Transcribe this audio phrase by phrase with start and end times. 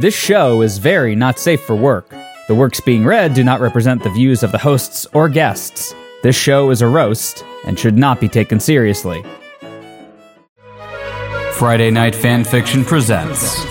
[0.00, 2.08] This show is very not safe for work.
[2.48, 5.94] The works being read do not represent the views of the hosts or guests.
[6.22, 9.22] This show is a roast and should not be taken seriously.
[11.52, 13.62] Friday Night Fanfiction presents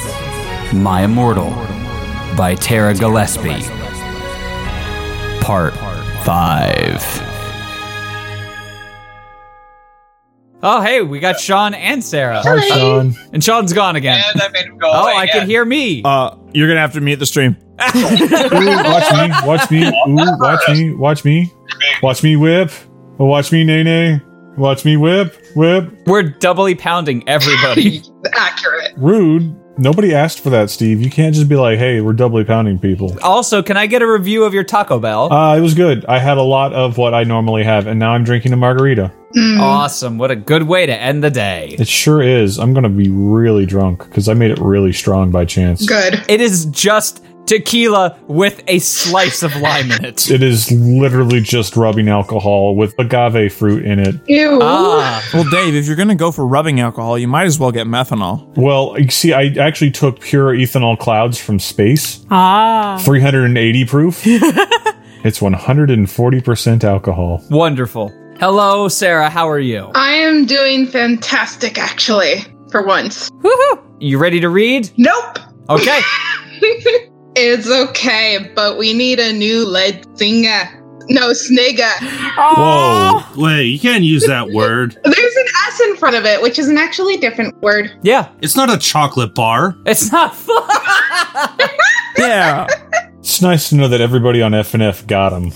[0.71, 1.50] My Immortal
[2.38, 3.64] by Tara Gilesbie.
[5.41, 5.73] Part
[6.25, 7.29] 5.
[10.62, 12.42] Oh, hey, we got Shawn and Sara.
[12.44, 13.16] Hi, Shawn.
[13.32, 14.21] And Shawn's gone again.
[14.34, 15.39] And I made him go Oh, away I again.
[15.39, 16.02] can hear me.
[16.04, 17.56] Uh, you're gonna have to mute the stream.
[17.96, 21.52] Ooh, watch me, watch me, ooh, watch me, watch me,
[22.04, 22.71] watch me whip,
[23.19, 24.19] Oh, watch me nay nay,
[24.57, 25.89] watch me whip, whip.
[26.06, 28.02] We're doubly pounding everybody.
[28.33, 28.94] Accurate.
[28.97, 29.55] Rude.
[29.79, 31.01] Nobody asked for that, Steve.
[31.01, 33.17] You can't just be like, hey, we're doubly pounding people.
[33.23, 35.31] also, can I get a review of your Taco Bell?
[35.31, 36.05] Uh, it was good.
[36.05, 39.11] I had a lot of what I normally have, and now I'm drinking a margarita.
[39.59, 40.17] awesome.
[40.17, 41.75] What a good way to end the day.
[41.80, 42.58] It sure is.
[42.58, 45.86] I'm gonna be really drunk because I made it really strong by chance.
[45.86, 46.25] Good.
[46.27, 50.30] It is just tequila with a slice of lime in it.
[50.31, 54.16] It is literally just rubbing alcohol with agave fruit in it.
[54.28, 54.59] Ew.
[54.61, 57.88] Ah, Well, Dave, if you're gonna go for rubbing alcohol, you might as well get
[57.88, 58.47] methanol.
[58.56, 63.02] Well, you see, I actually took pure ethanol clouds from space, Ah.
[63.03, 64.22] 380 proof.
[64.25, 67.44] it's 140% alcohol.
[67.50, 68.11] wonderful.
[68.39, 69.30] Hello, Sara.
[69.30, 69.91] How are you?
[69.95, 73.30] I am doing fantastic, actually, for once.
[73.41, 73.84] Woohoo!
[74.00, 74.89] You ready to read?
[74.97, 75.39] Nope.
[75.69, 76.00] Okay.
[77.47, 80.75] it's okay, but we need a new lead singer.
[81.11, 81.89] No, snigger.
[82.37, 83.25] Oh.
[83.35, 84.95] Whoa, wait, you can't use that word.
[85.03, 87.91] There's an S in front of it, which is an actually different word.
[88.03, 89.75] Yeah, It's not a chocolate bar.
[89.87, 90.69] it's not fun.
[92.17, 92.67] Yeah.
[93.19, 95.51] It's nice to know that everybody on FNF got them.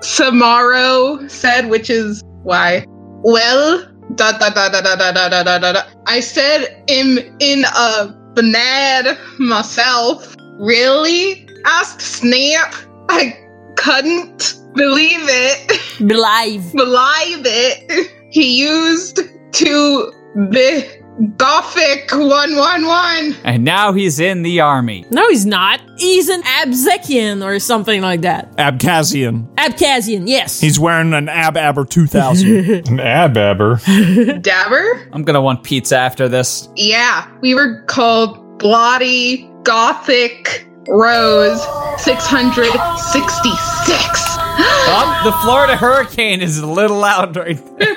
[0.00, 2.84] Samaro said, which is why.
[2.88, 5.72] Well, da da da da da da da da da da.
[5.72, 5.82] da.
[6.06, 10.34] I said in in a banad myself.
[10.58, 11.48] Really?
[11.64, 12.74] Asked Snap.
[13.08, 13.38] I
[13.76, 15.80] couldn't believe it.
[16.06, 16.72] Believe.
[16.72, 18.10] Believe it.
[18.30, 21.03] He used to the
[21.36, 23.36] Gothic one one one.
[23.44, 25.04] and now he's in the army.
[25.10, 25.80] No, he's not.
[25.96, 28.50] He's an Abzekian or something like that.
[28.56, 29.46] Abkhazian.
[29.54, 30.58] Abkhazian, yes.
[30.60, 32.88] He's wearing an Ab Aber 2000.
[32.88, 33.76] An ababber.
[34.40, 35.08] Dabber.
[35.12, 36.68] I'm gonna want pizza after this.
[36.74, 41.62] Yeah, we were called Bloody Gothic Rose
[42.02, 44.33] 666.
[44.56, 47.96] Oh, the Florida hurricane is a little loud right there.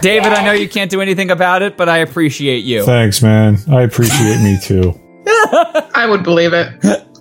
[0.00, 2.84] David, I know you can't do anything about it, but I appreciate you.
[2.84, 3.58] Thanks, man.
[3.70, 4.98] I appreciate me too.
[5.26, 6.68] I would believe it.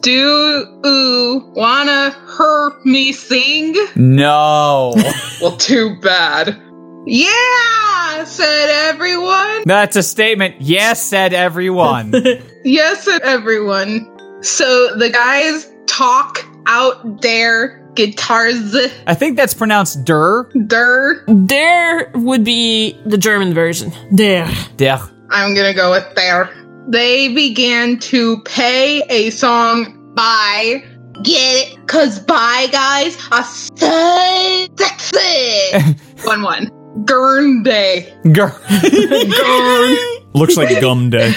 [0.02, 3.76] Do you wanna hear me sing?
[3.96, 4.94] No.
[5.42, 6.62] Well, too bad.
[7.06, 9.64] Yeah, said everyone.
[9.66, 10.56] That's a statement.
[10.60, 12.14] Yes, said everyone.
[12.64, 14.06] Yes, said everyone.
[14.44, 18.76] So the guys talk out their guitars.
[19.06, 20.44] I think that's pronounced der.
[20.68, 21.26] Der.
[21.46, 23.92] Der would be the German version.
[24.16, 24.50] Der.
[24.78, 25.00] Der.
[25.30, 26.50] I'm gonna go with there.
[26.88, 30.84] They began to pay a song by
[31.24, 35.96] get it, cause bye guys are so sexy.
[36.24, 36.72] one one.
[37.06, 38.14] Gurn day.
[38.32, 38.56] Ger.
[40.34, 41.34] Looks like gum day.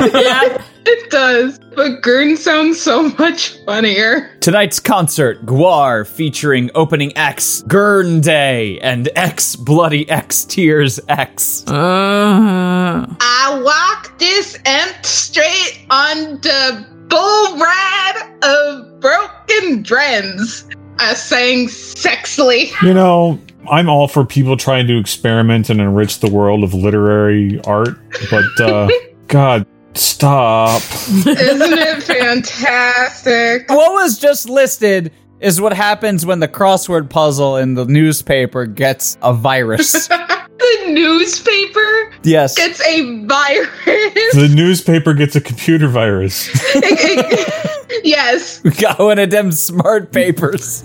[0.00, 0.62] Yeah.
[0.88, 4.30] It does, but Gurn sounds so much funnier.
[4.38, 11.66] Tonight's concert, Guar, featuring opening X, Gurn Day, and X Bloody X Tears X.
[11.66, 20.68] Uh, I walk this empt straight on the bull ride of broken dreams.
[21.00, 22.70] I sang sexily.
[22.82, 27.60] You know, I'm all for people trying to experiment and enrich the world of literary
[27.64, 27.98] art,
[28.30, 28.88] but uh,
[29.26, 30.82] God, stop.
[31.08, 33.68] Isn't it fantastic?
[33.76, 39.16] What was just listed is what happens when the crossword puzzle in the newspaper gets
[39.22, 40.08] a virus.
[40.58, 42.56] The newspaper yes.
[42.56, 43.68] gets a virus.
[43.84, 46.48] The newspaper gets a computer virus.
[48.02, 48.64] yes.
[48.64, 50.82] We got one of them smart papers.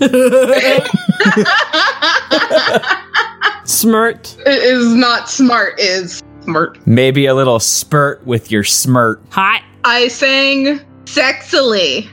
[3.64, 4.36] Smart.
[4.46, 6.78] It is not smart, is smart.
[6.86, 9.22] Maybe a little spurt with your smirt.
[9.30, 9.62] Hot.
[9.84, 12.08] I sang sexily.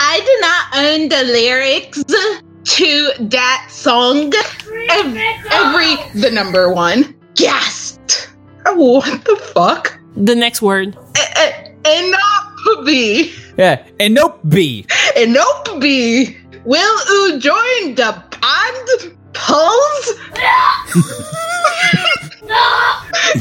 [0.00, 2.02] I do not own the lyrics
[2.76, 4.32] to that song.
[4.90, 5.16] Ev-
[5.50, 8.30] Every, the number one, gasped.
[8.66, 9.98] Oh, what the fuck?
[10.16, 10.96] The next word.
[11.84, 13.32] Enough be.
[13.56, 13.84] Yeah.
[14.00, 14.86] And nope, B.
[15.16, 16.36] Enough be.
[16.64, 19.16] Will you join the band?
[19.32, 20.12] Pulse?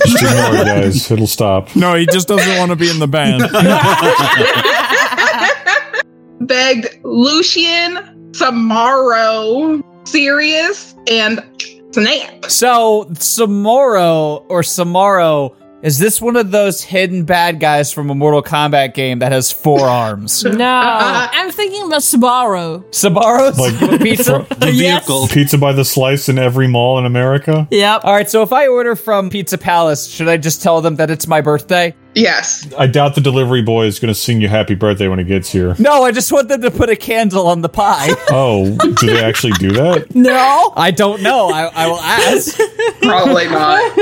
[0.06, 1.12] Just ignore it, guys.
[1.12, 1.76] It'll stop.
[1.76, 3.42] No, he just doesn't want to be in the band.
[6.48, 11.44] begged Lucian, Samaro, Sirius, and
[11.92, 12.46] Snap.
[12.46, 18.44] So, Samoro or Samaro, is this one of those hidden bad guys from a Mortal
[18.44, 20.44] Kombat game that has four arms?
[20.44, 20.66] No,
[21.34, 22.84] I'm thinking about Subaru.
[22.92, 23.58] Sbarro's?
[23.60, 24.46] Like pizza?
[24.60, 25.32] The Yes.
[25.32, 27.68] Pizza by the slice in every mall in America.
[27.72, 28.02] Yep.
[28.06, 31.10] All right, so if I order from Pizza Palace, should I just tell them that
[31.10, 31.96] it's my birthday?
[32.14, 32.68] Yes.
[32.78, 35.50] I doubt the delivery boy is going to sing you happy birthday when he gets
[35.52, 35.76] here.
[35.80, 38.10] No, I just want them to put a candle on the pie.
[38.34, 40.14] Oh, do they actually do that?
[40.22, 40.72] No.
[40.76, 41.50] I don't know.
[41.50, 42.58] I, I will ask.
[43.02, 43.98] Probably not.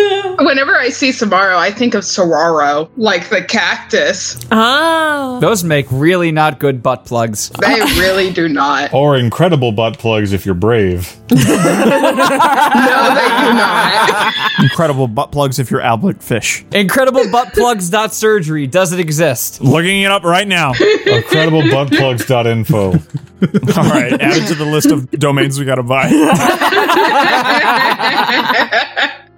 [0.45, 4.37] Whenever I see Samaro, I think of saguaro, like the cactus.
[4.51, 5.39] Ah.
[5.41, 7.49] Those make really not good butt plugs.
[7.61, 8.93] They really do not.
[8.93, 11.15] Or incredible butt plugs if you're brave.
[11.31, 11.55] No, they do
[13.53, 14.33] not.
[14.59, 16.65] Incredible butt plugs if you're Albert Fish.
[16.71, 19.61] Incredible butt plugs dot surgery doesn't exist.
[19.61, 20.73] Looking it up right now.
[20.73, 22.91] Incrediblebuttplugs.info.
[23.77, 26.09] All right, add it to the list of domains we gotta buy.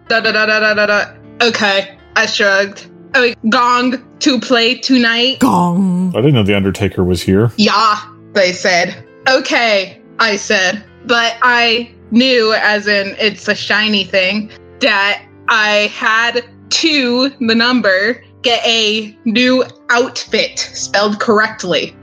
[0.07, 1.13] da da da da da da da.
[1.41, 2.87] Okay, I shrugged.
[3.13, 5.39] Oh, gong to play tonight.
[5.39, 6.09] Gong.
[6.15, 7.51] I didn't know the Undertaker was here.
[7.57, 8.01] Yeah,
[8.33, 9.05] they said.
[9.27, 10.83] Okay, I said.
[11.05, 18.23] But I knew, as in it's a shiny thing, that I had to, the number,
[18.41, 21.95] get a new outfit spelled correctly.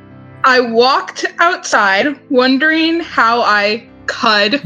[0.45, 4.63] I walked outside wondering how I could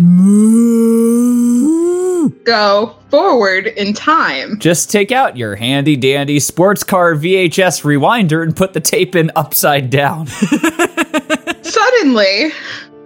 [2.44, 4.58] go forward in time.
[4.58, 9.30] Just take out your handy dandy sports car VHS rewinder and put the tape in
[9.34, 10.26] upside down.
[11.62, 12.52] Suddenly,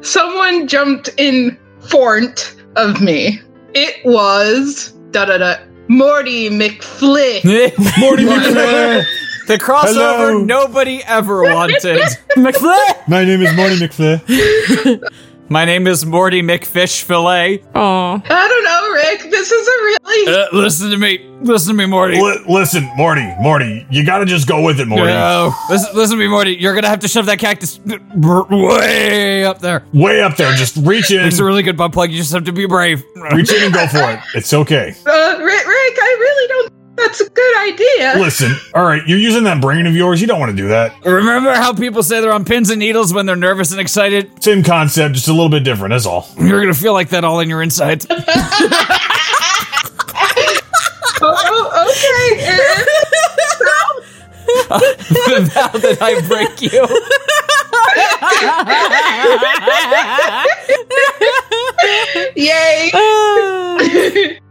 [0.02, 1.58] someone jumped in
[1.88, 3.40] front of me.
[3.74, 5.56] It was da da da
[5.88, 7.42] Morty McFly.
[7.98, 9.04] Morty McFly.
[9.46, 10.38] The crossover Hello.
[10.44, 11.82] nobody ever wanted.
[12.36, 13.08] McFly.
[13.08, 15.08] My name is Morty McFly.
[15.48, 17.62] My name is Morty McFish Fillet.
[17.74, 18.20] Oh.
[18.24, 19.30] I don't know, Rick.
[19.30, 21.24] This is a really Uh, listen to me.
[21.42, 22.20] Listen to me, Morty.
[22.20, 25.12] Li- listen, Morty, Morty, you gotta just go with it, Morty.
[25.12, 25.54] No.
[25.70, 26.56] Listen, listen to me, Morty.
[26.56, 29.84] You're gonna have to shove that cactus way up there.
[29.92, 32.10] Way up there, just reach in, It's a really good butt plug.
[32.10, 33.04] You just have to be brave.
[33.32, 34.18] reach in and go for it.
[34.34, 34.94] It's okay.
[35.06, 35.98] uh, Rick, Rick.
[36.00, 36.72] I really don't.
[36.96, 38.14] That's a good idea.
[38.16, 40.20] Listen, all right, you're using that brain of yours.
[40.20, 40.94] You don't want to do that.
[41.04, 44.42] Remember how people say they're on pins and needles when they're nervous and excited?
[44.42, 45.92] Same concept, just a little bit different.
[45.92, 46.26] That's all.
[46.38, 48.06] You're gonna feel like that all in your insides.
[48.08, 48.16] Oh,
[51.22, 52.84] oh, okay.
[55.54, 56.86] now that I break you.
[62.36, 62.90] Yay.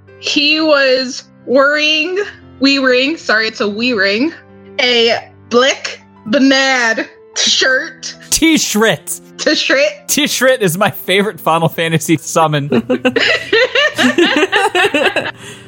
[0.20, 2.20] he was wearing,
[2.60, 4.34] we ring, sorry, it's a we ring,
[4.80, 7.08] a Blick Banad
[7.38, 9.22] shirt T-Shrit.
[9.38, 10.08] T shirt.
[10.08, 12.66] T shirt is my favorite Final Fantasy summon.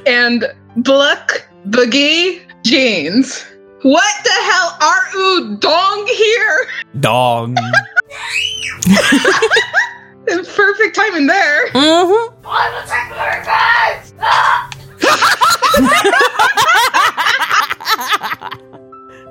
[0.05, 0.45] and
[0.75, 3.45] Blick Boogie jeans.
[3.83, 6.67] What the hell are you dong here?
[6.99, 7.55] Dong.
[10.25, 11.69] Perfect timing there.
[11.69, 12.35] Mm-hmm.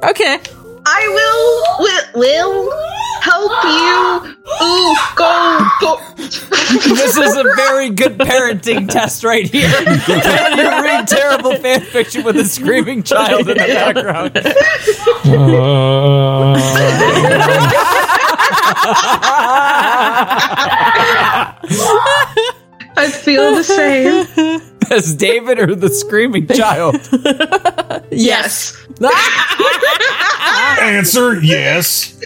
[0.07, 0.39] Okay.
[0.87, 2.71] I will will, will
[3.21, 4.37] help you.
[4.63, 6.01] Ooh, go go.
[6.17, 9.69] This is a very good parenting test right here.
[9.81, 14.33] you read terrible fan fiction with a screaming child in the background.
[22.97, 24.61] I feel the same.
[24.91, 26.97] As David or the screaming child?
[28.11, 28.87] Yes.
[30.81, 32.23] Answer yes.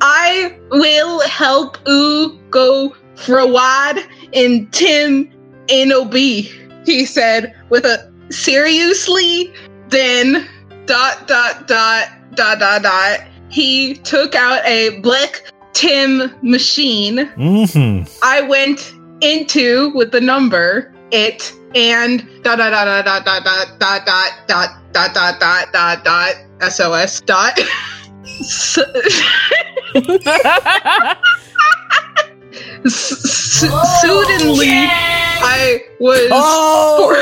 [0.00, 5.30] I will help go forward in Tim
[5.70, 9.52] NOB, he said with a seriously,
[9.88, 10.48] then
[10.86, 13.20] dot dot dot dot dot dot.
[13.50, 17.18] He took out a black Tim machine.
[17.36, 18.08] Mm-hmm.
[18.22, 24.06] I went into with the number it and dot dot dot dot dot dot dot
[24.06, 27.58] dot dot dot dot dot dot dot sos dot.
[32.86, 34.70] Suddenly,
[35.40, 36.28] I was.
[36.32, 37.12] Oh,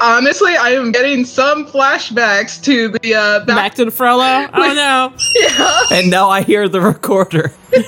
[0.00, 3.56] Honestly, I am getting some flashbacks to the uh, back.
[3.56, 4.48] Back to the Frollo.
[4.52, 5.12] Oh no.
[5.34, 5.98] Yeah.
[5.98, 7.52] And now I hear the recorder.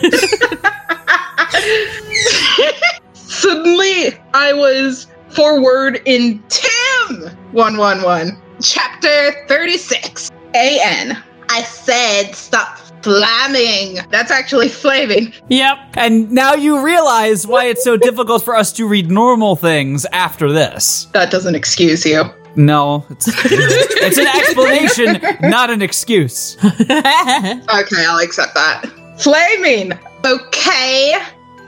[3.12, 11.22] Suddenly, I was forward in Tim 111, chapter 36, AN.
[11.50, 13.98] I said stop flaming.
[14.10, 15.32] That's actually flaming.
[15.48, 15.78] Yep.
[15.94, 20.52] And now you realize why it's so difficult for us to read normal things after
[20.52, 21.06] this.
[21.12, 22.24] That doesn't excuse you.
[22.56, 26.56] No, it's, it's an explanation, not an excuse.
[26.64, 28.86] Okay, I'll accept that.
[29.18, 29.92] Flaming.
[30.24, 31.14] Okay.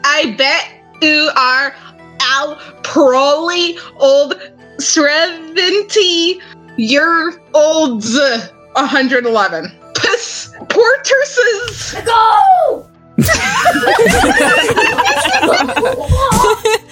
[0.05, 1.75] I bet you are
[2.21, 4.35] Al Proly old
[4.79, 6.41] 70
[6.77, 8.19] year olds
[8.75, 9.80] 111.
[10.01, 11.97] Piss Porterses.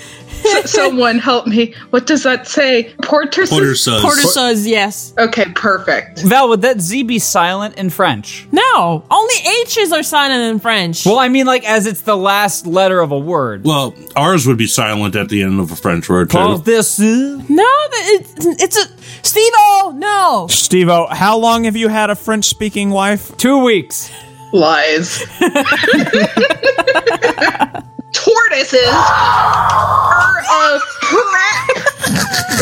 [0.57, 1.75] S- Someone help me.
[1.91, 2.95] What does that say?
[3.03, 3.51] Porterses?
[3.51, 4.03] Porter says.
[4.03, 5.15] Porter says yes.
[5.19, 6.21] Okay, perfect.
[6.21, 8.47] Val, would that Z be silent in French?
[8.53, 11.05] No, only H's are silent in French.
[11.05, 13.65] Well, I mean, like, as it's the last letter of a word.
[13.65, 16.39] Well, ours would be silent at the end of a French word, too.
[16.39, 16.99] Paul, this.
[16.99, 18.89] no, it's, it's a
[19.23, 20.47] Steve-O, no.
[20.49, 23.37] Stevo, how long have you had a French speaking wife?
[23.37, 24.11] Two weeks.
[24.53, 25.25] Lies.
[28.13, 31.69] Tortoises are a crap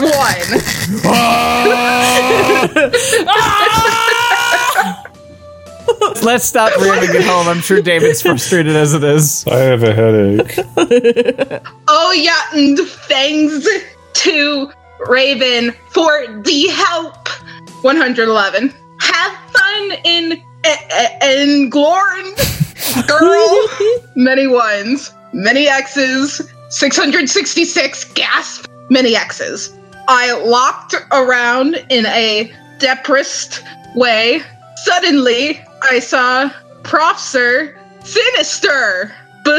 [0.00, 0.60] one.
[6.22, 7.48] Let's stop ramming at home.
[7.48, 9.46] I'm sure David's frustrated as it is.
[9.46, 10.58] I have a headache.
[11.88, 13.68] Oh yeah, and thanks
[14.14, 14.72] to
[15.06, 17.28] Raven for the help.
[17.82, 18.74] 111.
[19.00, 22.34] Have fun in eh, eh, in Glorn,
[23.06, 23.68] girl.
[24.16, 26.42] many ones, many X's.
[26.68, 28.66] 666 gasp.
[28.90, 29.76] Many X's.
[30.08, 33.62] I locked around in a depressed
[33.94, 34.42] way.
[34.84, 36.50] Suddenly, I saw
[36.82, 39.12] Professor Sinister,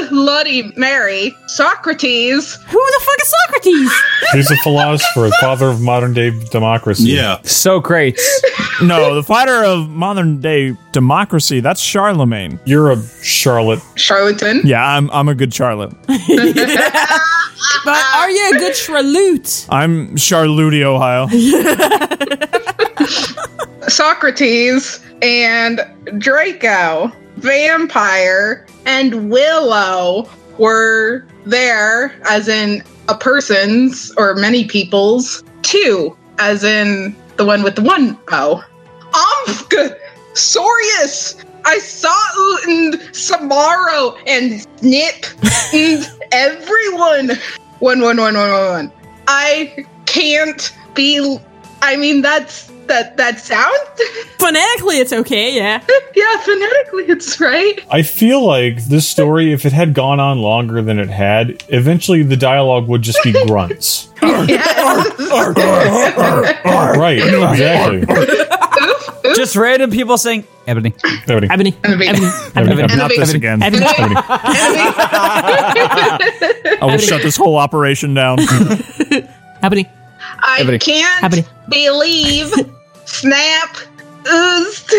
[0.09, 3.91] Bloody Mary, Socrates, Who the fuck is Socrates?
[4.33, 7.11] He's a philosopher, father of modern day democracy.
[7.11, 7.39] Yeah.
[7.43, 8.19] So great.
[8.83, 12.59] No, the fighter of modern day democracy, that's Charlemagne.
[12.65, 13.79] You're a Charlotte.
[13.95, 14.61] charlatan.
[14.65, 15.93] Yeah, I'm I'm a good Charlotte.
[16.07, 16.19] but
[18.15, 19.65] are you a good Shraloot?
[19.69, 21.27] I'm Charluti, Ohio.
[23.87, 25.81] Socrates and
[26.17, 35.43] Draco, Vampire, and Willow were there, as in a person's or many people's.
[35.61, 38.63] Two, as in the one with the one O.
[39.11, 39.97] Omfg, um,
[40.33, 45.25] Sorius, I saw and Samaro and Snip
[45.73, 47.31] and everyone.
[47.79, 48.91] One, one, one, one, one, one.
[49.27, 51.37] I can't be.
[51.81, 53.17] I mean, that's that.
[53.17, 53.75] That sound.
[54.39, 55.81] Phonetically, it's okay, yeah.
[56.15, 57.79] yeah, phonetically, it's right.
[57.89, 62.23] I feel like this story, if it had gone on longer than it had, eventually
[62.23, 64.09] the dialogue would just be grunts.
[64.21, 64.69] right,
[67.17, 68.05] exactly.
[69.35, 70.93] Just random people saying, Ebony.
[71.27, 71.47] Ebony.
[71.49, 71.75] Ebony.
[71.83, 72.07] Ebony.
[72.07, 72.27] Ebony.
[72.55, 72.83] Ebony.
[72.83, 72.95] Ebony.
[72.95, 73.37] Not this Ebony.
[73.37, 73.63] again.
[73.63, 73.85] Ebony.
[76.79, 78.39] I will shut this whole operation down.
[79.63, 79.89] Ebony.
[80.39, 80.79] I Ebony.
[80.79, 81.45] can't Ebony.
[81.69, 82.53] believe
[83.07, 83.77] Snap
[84.29, 84.89] oozed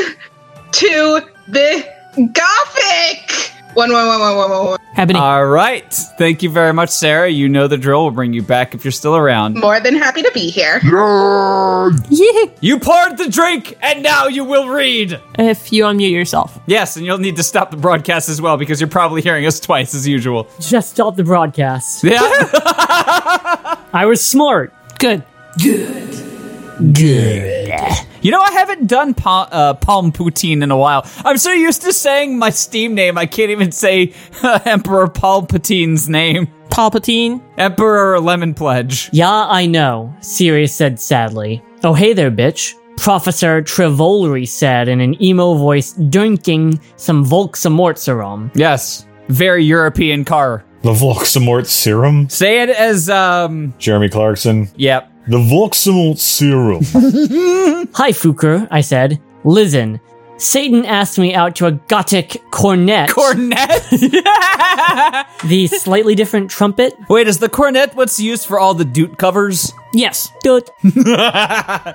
[0.72, 1.84] to the
[2.32, 3.52] Gothic.
[3.74, 4.78] One, one, one, one, one, one, one.
[4.96, 5.18] Ebony.
[5.20, 5.84] All right.
[6.18, 7.28] Thank you very much, Sara.
[7.28, 8.02] You know the drill.
[8.02, 9.54] We'll bring you back if you're still around.
[9.54, 10.80] More than happy to be here.
[10.82, 12.44] yeah.
[12.60, 15.20] You poured the drink, and now you will read.
[15.38, 16.58] If you unmute yourself.
[16.66, 19.60] Yes, and you'll need to stop the broadcast as well because you're probably hearing us
[19.60, 20.48] twice as usual.
[20.58, 22.02] Just stop the broadcast.
[22.02, 22.18] Yeah.
[23.92, 24.74] I was smart.
[24.98, 25.22] Good.
[25.62, 26.27] Good.
[26.80, 31.06] You know, I haven't done pa- uh, Palm Poutine in a while.
[31.24, 36.08] I'm so used to saying my Steam name, I can't even say uh, Emperor Palpatine's
[36.08, 36.48] name.
[36.70, 37.42] Palpatine.
[37.56, 39.10] Emperor Lemon Pledge.
[39.12, 41.62] Yeah, I know, Sirius said sadly.
[41.82, 42.74] Oh, hey there, bitch.
[42.96, 48.50] Professor Trevolery said in an emo voice, drinking some Volksamortserum.
[48.54, 49.06] Yes.
[49.28, 50.64] Very European car.
[50.82, 52.28] The Volksamort serum.
[52.28, 54.68] Say it as, um, Jeremy Clarkson.
[54.76, 55.10] yep.
[55.28, 56.80] The Volksamort serum.
[57.92, 59.20] Hi, Fuker, I said.
[59.44, 60.00] Listen,
[60.38, 63.10] Satan asked me out to a Gothic cornet.
[63.10, 63.58] Cornet?
[65.44, 66.94] the slightly different trumpet.
[67.10, 69.70] Wait, is the cornet what's used for all the doot covers?
[69.92, 70.32] Yes.
[70.42, 70.70] Dut.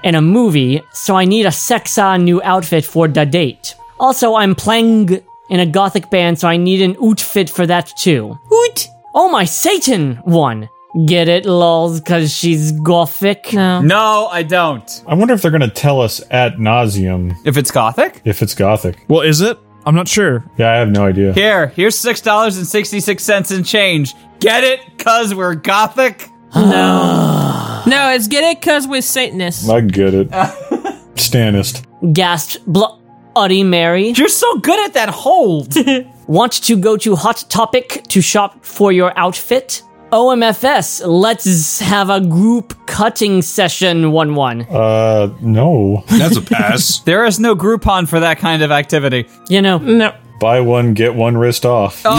[0.04, 3.74] in a movie, so I need a sexa new outfit for the date.
[4.00, 8.38] Also, I'm playing in a gothic band, so I need an outfit for that too.
[8.50, 8.90] Hoot.
[9.16, 10.70] Oh my Satan one!
[11.08, 13.52] Get it, lols, cause she's gothic?
[13.52, 13.82] No.
[13.82, 15.04] No, I don't.
[15.08, 18.22] I wonder if they're going to tell us at nauseum If it's Gothic?
[18.26, 19.04] if it's Gothic.
[19.08, 19.58] well, is it?
[19.86, 20.46] I'm not sure.
[20.58, 21.34] Yeah, I have no idea.
[21.34, 24.14] Here, here's six dollars and sixty six cents in change.
[24.40, 24.80] Get it?
[25.00, 26.30] Cause we're Gothic.
[26.56, 27.84] no.
[27.88, 29.68] no, it's get it because we're Satanists.
[29.68, 30.30] I get it.
[31.16, 31.86] Stanist.
[32.14, 34.10] gasped Bloody Mary.
[34.10, 35.74] You're so good at that hold.
[36.28, 39.82] Want to go to Hot Topic to shop for your outfit?
[40.14, 44.62] OMFS, let's have a group cutting session 1 1.
[44.70, 46.04] Uh, no.
[46.08, 47.00] That's a pass.
[47.06, 49.28] there is no Groupon for that kind of activity.
[49.50, 50.16] You know, No.
[50.40, 52.04] Buy one, get one wrist off.
[52.06, 52.14] What,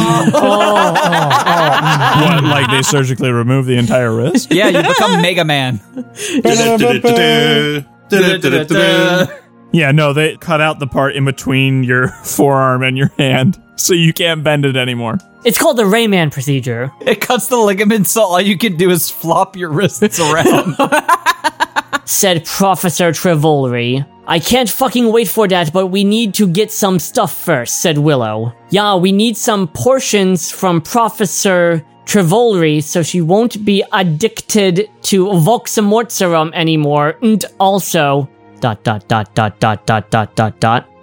[2.44, 4.52] like they surgically remove the entire wrist?
[4.52, 5.80] Yeah, you become Mega Man.
[9.72, 13.95] Yeah, no, they cut out the part in between your forearm and your hand, so
[13.95, 15.19] you can't bend it anymore.
[15.45, 16.90] it's called the Rayman procedure.
[17.00, 20.76] It cuts the ligaments, so all you can do is flop your wrists around.
[22.04, 24.07] said Professor Trevolry.
[24.26, 27.99] I can't fucking wait for that, but we need to get some stuff first, said
[27.99, 28.54] Willow.
[28.71, 36.52] Yeah, we need some portions from Professor Trevolry so she won't be addicted to Voxamortserum
[36.54, 38.28] anymore, and also
[38.61, 40.88] dot dot dot dot dot dot dot dot dot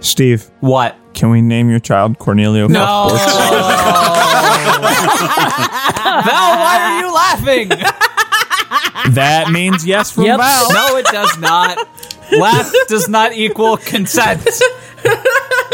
[0.00, 0.96] Steve, What?
[1.14, 2.66] can we name your child Cornelio?
[2.68, 3.08] No.
[6.24, 7.68] Val, why are you laughing?
[9.14, 10.38] That means yes from Yep.
[10.38, 10.72] Val.
[10.72, 11.76] No, it does not.
[12.32, 14.42] Laugh does not equal consent.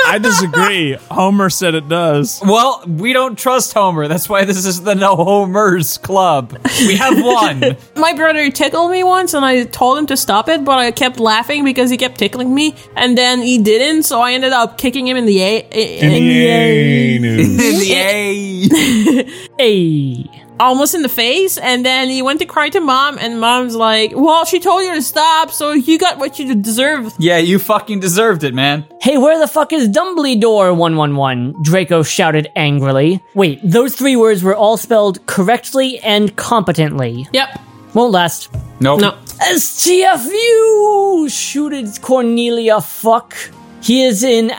[0.07, 0.93] I disagree.
[1.11, 2.41] Homer said it does.
[2.45, 4.09] Well, we don't trust Homer.
[4.09, 6.57] That's why this is the No Homers Club.
[6.81, 7.77] We have one.
[7.97, 11.19] My brother tickled me once and I told him to stop it, but I kept
[11.19, 15.07] laughing because he kept tickling me and then he didn't, so I ended up kicking
[15.07, 15.59] him in the A.
[15.71, 17.91] In the anus.
[17.91, 20.46] a- Hey.
[20.59, 24.13] Almost in the face, and then he went to cry to mom, and mom's like,
[24.15, 27.13] Well, she told you to stop, so you got what you deserve.
[27.19, 28.87] Yeah, you fucking deserved it, man.
[29.01, 31.63] Hey, where the fuck is Dumbledore 111?
[31.63, 33.23] Draco shouted angrily.
[33.35, 37.29] Wait, those three words were all spelled correctly and competently.
[37.33, 37.61] Yep.
[37.95, 38.53] Won't last.
[38.81, 39.01] Nope.
[39.01, 39.13] No.
[39.39, 41.31] STFU!
[41.31, 43.35] Shooted Cornelia fuck.
[43.83, 44.51] He is in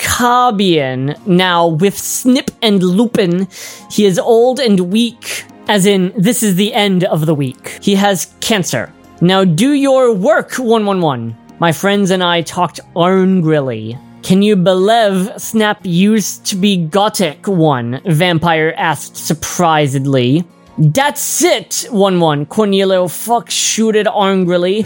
[0.00, 3.48] Azkaban now with Snip and Lupin.
[3.90, 7.78] He is old and weak, as in, this is the end of the week.
[7.82, 8.92] He has cancer.
[9.20, 11.36] Now do your work, 111.
[11.58, 13.98] My friends and I talked angrily.
[14.22, 18.00] Can you believe Snap used to be Gothic one?
[18.06, 20.44] Vampire asked surprisedly.
[20.78, 22.46] That's it, 1 1.
[22.46, 24.84] Cornelio fuck shooted angrily.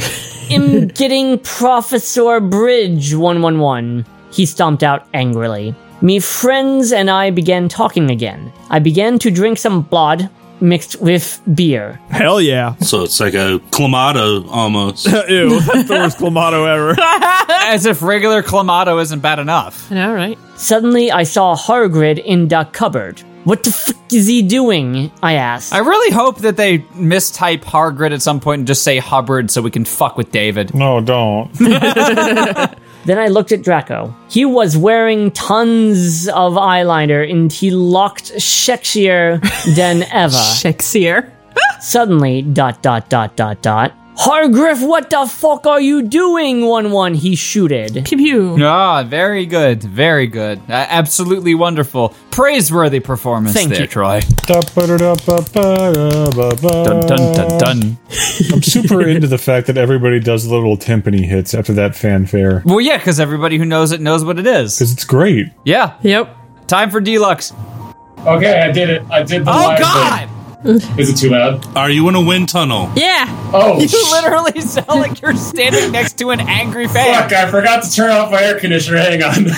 [0.50, 4.04] Am getting Professor Bridge, 111.
[4.34, 5.74] He stomped out angrily.
[6.02, 8.52] Me friends and I began talking again.
[8.68, 10.28] I began to drink some blood
[10.60, 12.00] mixed with beer.
[12.10, 12.74] Hell yeah.
[12.80, 15.06] So it's like a clamato almost.
[15.28, 16.96] Ew, that's the worst clamato ever.
[17.72, 19.90] As if regular Clamato isn't bad enough.
[19.90, 20.38] I know, right?
[20.56, 23.20] Suddenly, I saw Hargrid in the cupboard.
[23.44, 25.12] What the fuck is he doing?
[25.22, 25.72] I asked.
[25.72, 29.60] I really hope that they mistype Hargrid at some point and just say Hubbard so
[29.62, 30.74] we can fuck with David.
[30.74, 31.50] No, don't.
[33.04, 34.14] Then I looked at Draco.
[34.30, 39.40] He was wearing tons of eyeliner and he looked sexier
[39.74, 40.34] than ever.
[40.34, 41.30] Sexier?
[41.80, 43.92] Suddenly, dot dot dot dot dot.
[44.16, 46.66] Hargriff, what the fuck are you doing?
[46.66, 48.04] One one, he shooted.
[48.04, 48.56] Pew pew.
[48.64, 50.58] Ah, very good, very good.
[50.68, 52.14] Uh, absolutely wonderful.
[52.30, 53.86] Praiseworthy performance Thank there, you.
[53.88, 54.20] Troy.
[54.46, 56.84] Da-ba-da-da-ba-ba-da-ba-ba.
[56.84, 57.98] Dun dun dun dun.
[58.52, 62.80] I'm super into the fact that everybody does little timpani hits after that fanfare Well,
[62.80, 64.76] yeah, because everybody who knows it knows what it is.
[64.76, 65.46] because it's great.
[65.64, 65.96] Yeah.
[66.02, 66.36] Yep.
[66.68, 67.52] Time for D-LUCKS.
[68.26, 69.02] Okay, I did it.
[69.10, 70.28] I did the Oh live God!
[70.28, 70.33] thing.
[70.64, 70.98] Mm.
[70.98, 71.66] Is it too loud?
[71.76, 72.90] Are you in a wind tunnel?
[72.96, 73.26] Yeah.
[73.52, 77.22] Oh, You sh- literally sound like you're standing next to an angry fan.
[77.22, 77.32] fuck!
[77.32, 78.96] I forgot to turn off my air conditioner.
[78.98, 79.46] Hang on.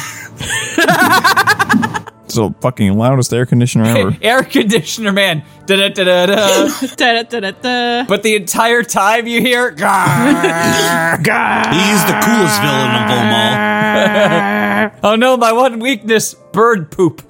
[2.27, 4.17] It's the fucking loudest air conditioner ever.
[4.23, 5.45] Air conditioner man.
[5.67, 6.69] Da-da-da-da-da.
[6.97, 8.05] Da-da-da-da-da.
[8.09, 9.71] but the entire time you hear.
[9.71, 9.87] He's the
[12.25, 14.91] coolest villain of them all.
[15.13, 17.23] oh no, my one weakness bird poop.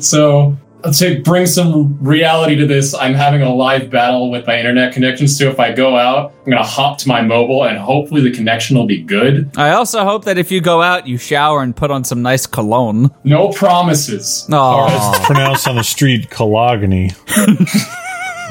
[0.00, 0.58] so
[0.92, 5.28] to bring some reality to this, I'm having a live battle with my internet connection.
[5.28, 8.76] So if I go out, I'm gonna hop to my mobile, and hopefully the connection
[8.76, 9.50] will be good.
[9.56, 12.46] I also hope that if you go out, you shower and put on some nice
[12.46, 13.10] cologne.
[13.24, 14.46] No promises.
[14.52, 17.14] Oh, It's pronounced on the street Kalogany.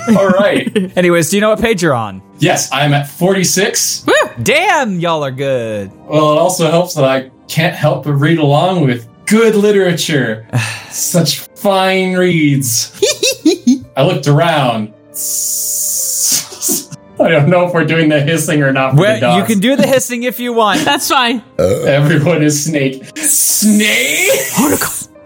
[0.17, 0.97] All right.
[0.97, 2.21] Anyways, do you know what page you're on?
[2.39, 4.05] Yes, I'm at 46.
[4.41, 5.91] Damn, y'all are good.
[6.07, 10.47] Well, it also helps that I can't help but read along with good literature.
[10.89, 12.99] Such fine reads.
[13.95, 14.93] I looked around.
[17.19, 18.91] I don't know if we're doing the hissing or not.
[18.91, 20.81] For the Well, you can do the hissing if you want.
[20.85, 21.43] That's fine.
[21.57, 23.03] Everyone is snake.
[23.17, 24.29] Snake.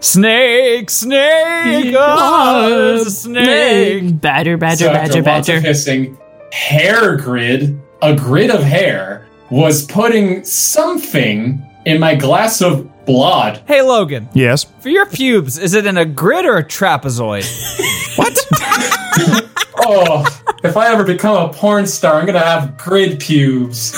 [0.00, 4.20] Snake, snake, oh, snake.
[4.20, 5.60] Badger, badger, So badger, lots of badger.
[5.60, 6.16] hissing,
[6.52, 13.62] hair grid, a grid of hair, was putting something in my glass of blood.
[13.66, 14.64] Hey, Logan, Yes.
[14.80, 17.44] for your pubes, is it in a grid or a trapezoid?
[18.18, 18.36] What?
[19.86, 20.26] oh,
[20.64, 23.94] if I ever become a porn star, I'm gonna have grid pubes.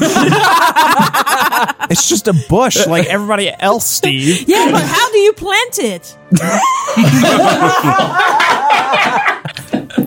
[1.91, 4.43] It's just a bush like everybody else, Steve.
[4.49, 6.17] Yeah, but how do you plant it?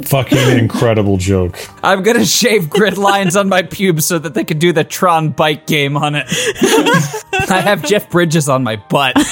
[0.05, 1.57] Fucking incredible joke.
[1.83, 5.29] I'm gonna shave grid lines on my pubes so that they can do the Tron
[5.29, 6.25] bike game on it.
[7.49, 9.15] I have Jeff Bridges on my butt.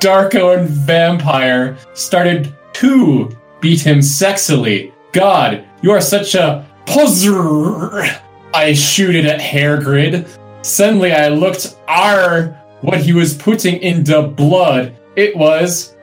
[0.00, 4.92] Darko and Vampire started to beat him sexily.
[5.12, 8.20] God, you are such a pozzer.
[8.52, 10.26] I shooted at Hair Grid.
[10.62, 12.48] Suddenly I looked R
[12.82, 14.94] what he was putting into blood.
[15.16, 15.94] It was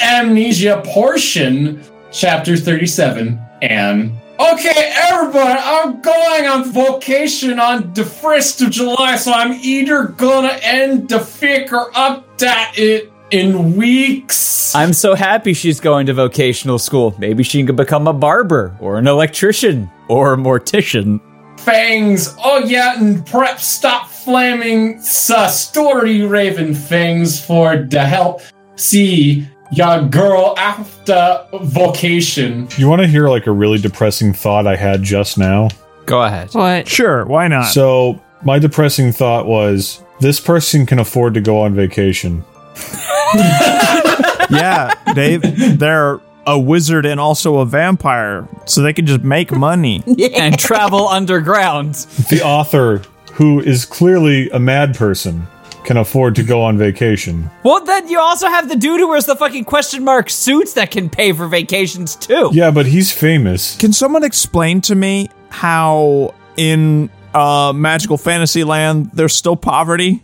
[0.00, 3.38] Amnesia Portion, Chapter 37.
[3.62, 10.04] And okay, everybody, I'm going on vacation on the 1st of July, so I'm either
[10.04, 14.74] gonna end the figure up that it in weeks.
[14.74, 17.14] I'm so happy she's going to vocational school.
[17.18, 21.20] Maybe she can become a barber or an electrician or a mortician.
[21.58, 22.34] fangs.
[22.44, 28.42] Oh yeah, and perhaps stop flaming sa story raven fangs for the help.
[28.76, 32.68] See ya girl after vocation.
[32.76, 35.68] You want to hear like a really depressing thought I had just now?
[36.06, 36.54] Go ahead.
[36.54, 36.86] What?
[36.88, 37.64] Sure, why not?
[37.64, 42.44] So, my depressing thought was this person can afford to go on vacation.
[43.34, 50.02] yeah, Dave, they're a wizard and also a vampire, so they can just make money.
[50.34, 51.94] And travel underground.
[52.28, 55.46] The author, who is clearly a mad person,
[55.84, 57.50] can afford to go on vacation.
[57.62, 60.90] Well, then you also have the dude who wears the fucking question mark suits that
[60.90, 62.50] can pay for vacations too.
[62.52, 63.76] Yeah, but he's famous.
[63.76, 70.22] Can someone explain to me how in uh, magical fantasy land there's still poverty?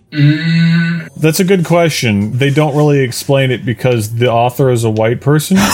[1.17, 2.39] That's a good question.
[2.39, 5.57] They don't really explain it because the author is a white person.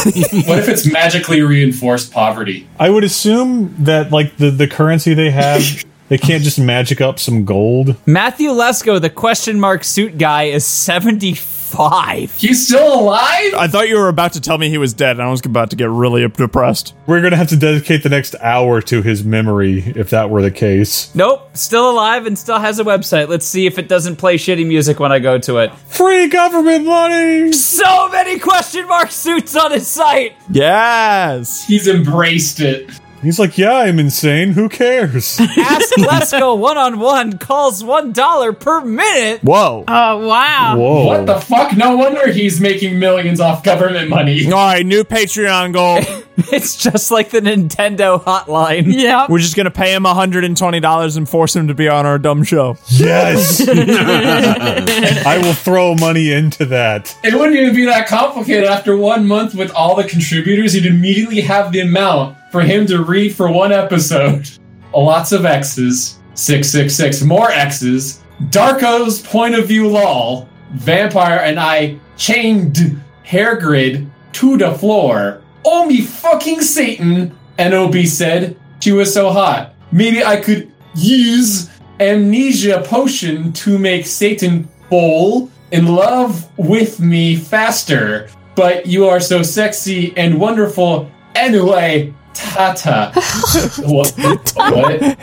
[0.46, 2.66] What if it's magically reinforced poverty?
[2.78, 5.62] I would assume that like the, the currency they have,
[6.08, 7.96] they can't just magic up some gold.
[8.06, 12.34] Matthew Lesko, the question mark suit guy, is 75.
[12.38, 13.54] He's still alive?
[13.54, 15.70] I thought you were about to tell me he was dead, and I was about
[15.70, 16.94] to get really depressed.
[17.06, 20.50] We're gonna have to dedicate the next hour to his memory if that were the
[20.52, 21.12] case.
[21.14, 23.28] Nope, still alive and still has a website.
[23.28, 25.74] Let's see if it doesn't play shitty music when I go to it.
[25.88, 27.52] Free government money!
[27.52, 30.34] So many question mark suits on his site.
[30.50, 31.66] Yes.
[31.66, 32.90] He's embraced it.
[33.26, 34.52] He's like, yeah, I'm insane.
[34.52, 35.40] Who cares?
[35.40, 39.42] Ask Lesko one on one calls one dollar per minute.
[39.42, 39.82] Whoa.
[39.88, 40.76] Oh, wow.
[40.78, 41.06] Whoa.
[41.06, 41.76] What the fuck?
[41.76, 44.46] No wonder he's making millions off government money.
[44.46, 46.00] All right, new Patreon goal.
[46.52, 48.84] It's just like the Nintendo hotline.
[48.86, 49.26] Yeah.
[49.26, 52.76] We're just gonna pay him $120 and force him to be on our dumb show.
[52.88, 53.66] Yes!
[53.66, 57.16] I will throw money into that.
[57.24, 58.64] It wouldn't even be that complicated.
[58.64, 63.04] After one month with all the contributors, you'd immediately have the amount for him to
[63.04, 64.48] read for one episode.
[64.94, 66.18] Lots of X's.
[66.32, 67.20] 666.
[67.20, 68.22] More X's.
[68.44, 70.48] Darko's point of view lol.
[70.72, 75.42] Vampire and I chained hair grid to the floor.
[75.66, 78.58] Oh me fucking Satan, NOB said.
[78.80, 79.74] She was so hot.
[79.92, 81.68] Maybe I could use
[82.00, 88.30] amnesia potion to make Satan fall in love with me faster.
[88.54, 92.14] But you are so sexy and wonderful anyway.
[92.36, 93.12] Tata.
[93.84, 94.12] what?
[94.56, 95.18] what?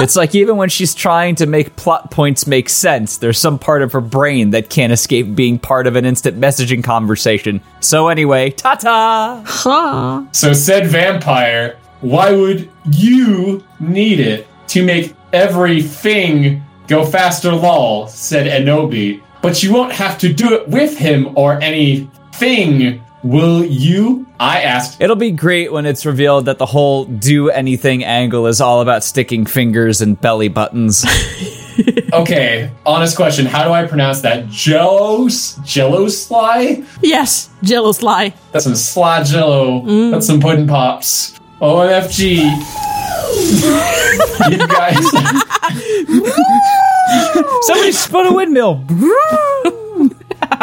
[0.00, 3.82] It's like even when she's trying to make plot points make sense, there's some part
[3.82, 7.60] of her brain that can't escape being part of an instant messaging conversation.
[7.80, 9.42] So anyway, ta-ta!
[9.44, 10.24] Huh.
[10.32, 18.46] So said vampire, why would you need it to make everything go faster lol, said
[18.46, 19.22] Enobi.
[19.42, 24.26] But you won't have to do it with him or anything, will you?
[24.38, 25.00] I asked.
[25.00, 29.04] It'll be great when it's revealed that the whole do anything angle is all about
[29.04, 31.04] sticking fingers and belly buttons.
[32.12, 33.46] Okay, honest question.
[33.46, 34.46] How do I pronounce that?
[34.46, 35.64] Jellos?
[35.64, 36.82] Jello sly?
[37.02, 38.34] Yes, Jello Sly.
[38.52, 39.82] That's some sly jello.
[39.82, 40.10] Mm.
[40.10, 41.38] That's some pudding pops.
[41.60, 42.36] OMFG.
[44.50, 44.96] you guys.
[47.62, 48.84] Somebody spun a windmill.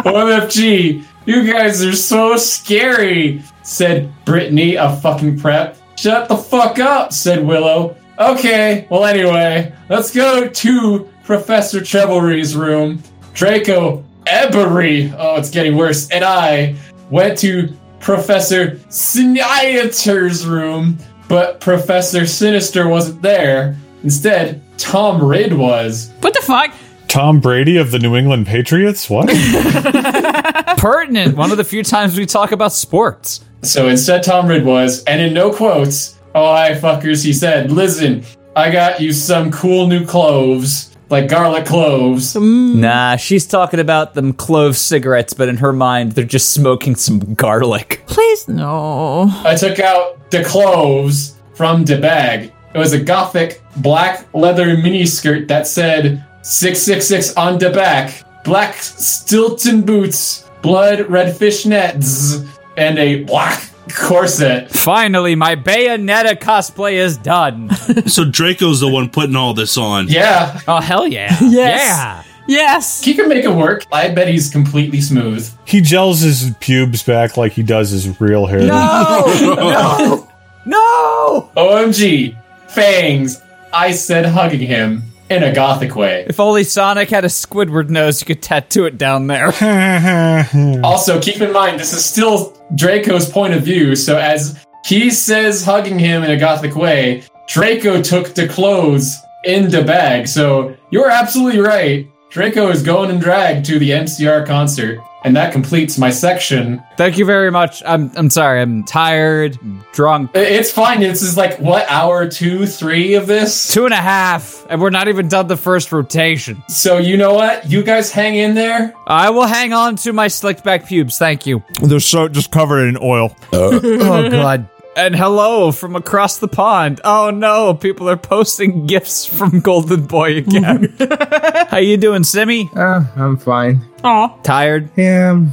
[0.04, 1.06] OMFG.
[1.28, 5.78] You guys are so scary, said Brittany, a fucking prep.
[5.98, 7.98] Shut the fuck up, said Willow.
[8.18, 13.04] Okay, well, anyway, let's go to Professor Treblery's room.
[13.34, 16.78] Draco Ebery, oh, it's getting worse, and I
[17.10, 23.78] went to Professor Siniater's room, but Professor Sinister wasn't there.
[24.02, 26.10] Instead, Tom Ridd was.
[26.22, 26.74] What the fuck?
[27.08, 29.10] Tom Brady of the New England Patriots?
[29.10, 29.28] What?
[30.78, 31.38] Pertinent.
[31.38, 33.44] One of the few times we talk about sports.
[33.64, 38.24] So instead, Tom Ridd was, and in no quotes, oh, hi, fuckers, he said, listen,
[38.56, 42.34] I got you some cool new cloves, like garlic cloves.
[42.34, 42.76] Mm.
[42.76, 47.34] Nah, she's talking about them clove cigarettes, but in her mind, they're just smoking some
[47.34, 48.04] garlic.
[48.08, 49.28] Please no.
[49.44, 52.54] I took out the cloves from the bag.
[52.74, 59.82] It was a gothic black leather miniskirt that said 666 on the back, black Stilton
[59.82, 64.72] boots, blood red fishnets, and a black corset.
[64.72, 67.70] Finally, my Bayonetta cosplay is done.
[68.08, 70.08] So Draco's the one putting all this on.
[70.08, 71.36] Yeah, oh, hell yeah.
[71.42, 71.54] Yes.
[71.84, 72.24] Yeah.
[72.48, 73.04] Yes.
[73.04, 73.86] he can make it work.
[73.92, 75.52] I bet he's completely smooth.
[75.66, 78.62] he gels his pubes back like he does his real hair.
[78.62, 80.30] No!
[80.66, 81.52] no!
[81.58, 82.38] OMG,
[82.70, 83.42] fangs.
[83.74, 86.26] I said hugging him in a gothic way.
[86.28, 89.54] If only Sonic had a Squidward nose, you could tattoo it down there.
[90.84, 95.64] Also, keep in mind, this is still Draco's point of view, so as he says
[95.64, 100.28] hugging him in a gothic way, Draco took the clothes in the bag.
[100.28, 102.08] So you're absolutely right.
[102.30, 105.00] Draco is going in drag to the MCR concert.
[105.28, 106.82] And that completes my section.
[106.96, 107.84] Thank you very much.
[107.86, 108.62] I'm I'm sorry.
[108.62, 109.60] I'm tired,
[109.92, 110.32] drunk.
[110.34, 111.02] It's fine.
[111.02, 113.74] This is like, what, hour two, three of this?
[113.74, 116.64] Two and a half, and we're not even done the first rotation.
[116.70, 117.70] So you know what?
[117.70, 118.94] You guys hang in there.
[119.06, 121.18] I will hang on to my slicked back pubes.
[121.18, 121.62] Thank you.
[121.82, 123.36] They're so just covered in oil.
[123.52, 124.70] oh god.
[124.98, 127.02] And hello from across the pond.
[127.04, 130.96] Oh no, people are posting gifts from Golden Boy again.
[131.70, 132.68] How you doing, Simi?
[132.76, 133.80] Uh, I'm fine.
[134.04, 134.42] Aw.
[134.42, 134.90] Tired?
[134.98, 135.46] Yeah,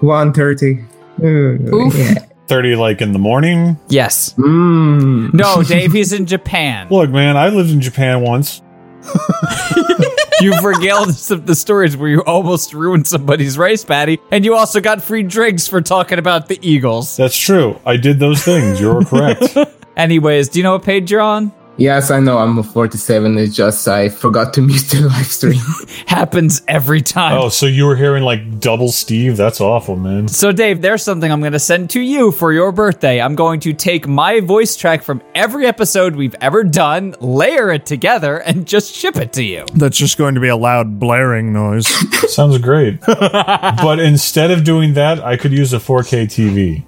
[0.00, 0.84] 1.30.
[1.22, 2.26] Uh, yeah.
[2.48, 3.78] 30 like in the morning.
[3.88, 4.32] Yes.
[4.32, 5.32] Mm.
[5.32, 6.88] No, Dave, he's in Japan.
[6.90, 8.62] Look, man, I lived in Japan once.
[10.40, 14.54] You've regaled us of the stories where you almost ruined somebody's rice patty, and you
[14.54, 17.16] also got free drinks for talking about the Eagles.
[17.16, 17.80] That's true.
[17.84, 18.80] I did those things.
[18.80, 19.56] You're correct.
[19.96, 21.52] Anyways, do you know what page you're on?
[21.78, 23.38] Yes, I know I'm a 47.
[23.38, 25.60] It's just I forgot to mute the live stream.
[26.06, 27.38] Happens every time.
[27.38, 29.36] oh, so you were hearing like double Steve?
[29.36, 30.26] That's awful, man.
[30.26, 33.20] So, Dave, there's something I'm going to send to you for your birthday.
[33.20, 37.86] I'm going to take my voice track from every episode we've ever done, layer it
[37.86, 39.64] together, and just ship it to you.
[39.74, 41.86] That's just going to be a loud blaring noise.
[42.34, 43.00] Sounds great.
[43.06, 46.84] but instead of doing that, I could use a 4K TV.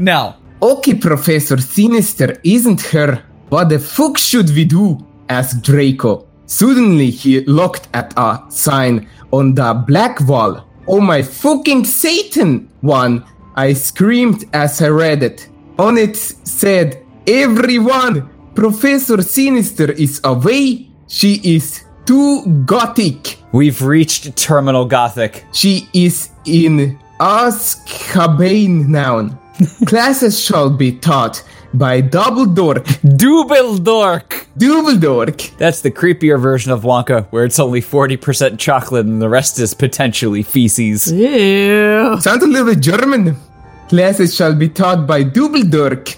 [0.00, 3.22] Now, okay, Professor Sinister isn't her.
[3.48, 4.98] What the fuck should we do?
[5.28, 6.26] asked Draco.
[6.46, 10.68] Suddenly he looked at a sign on the black wall.
[10.86, 12.68] Oh my fucking Satan!
[12.80, 15.48] One, I screamed as I read it.
[15.78, 18.28] On it said, Everyone!
[18.54, 20.88] Professor Sinister is away.
[21.08, 23.38] She is too gothic.
[23.52, 25.44] we've reached Terminal Gothic.
[25.52, 29.41] She is in Azkaban now.
[29.86, 31.42] Classes shall be taught
[31.74, 32.82] by Dumbledore.
[33.02, 34.46] Dubildork!
[34.58, 35.56] Dumbledore.
[35.56, 39.74] That's the creepier version of Wonka, where it's only 40% chocolate and the rest is
[39.74, 41.10] potentially feces.
[41.12, 42.20] Ew.
[42.20, 43.36] Sounds a little bit German.
[43.88, 46.08] Classes shall be taught by Dumbledore,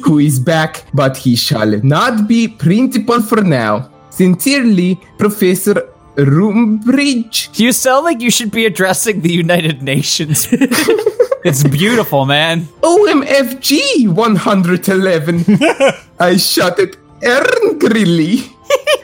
[0.04, 3.90] who is back, but he shall not be principal for now.
[4.10, 7.58] Sincerely, Professor Roombridge.
[7.58, 10.46] You sound like you should be addressing the United Nations.
[11.44, 12.68] it's beautiful, man.
[12.82, 15.44] OMFG 111.
[16.20, 18.38] I shot it angrily.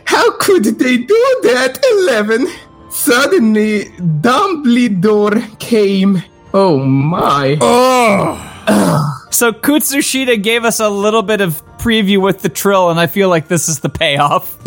[0.05, 2.47] How could they do that, 11?
[2.91, 3.85] Suddenly,
[4.21, 6.23] Dumbledore came.
[6.55, 7.59] Oh my.
[7.61, 9.25] Oh.
[9.31, 13.29] So Kutsushita gave us a little bit of preview with the trill, and I feel
[13.29, 14.59] like this is the payoff.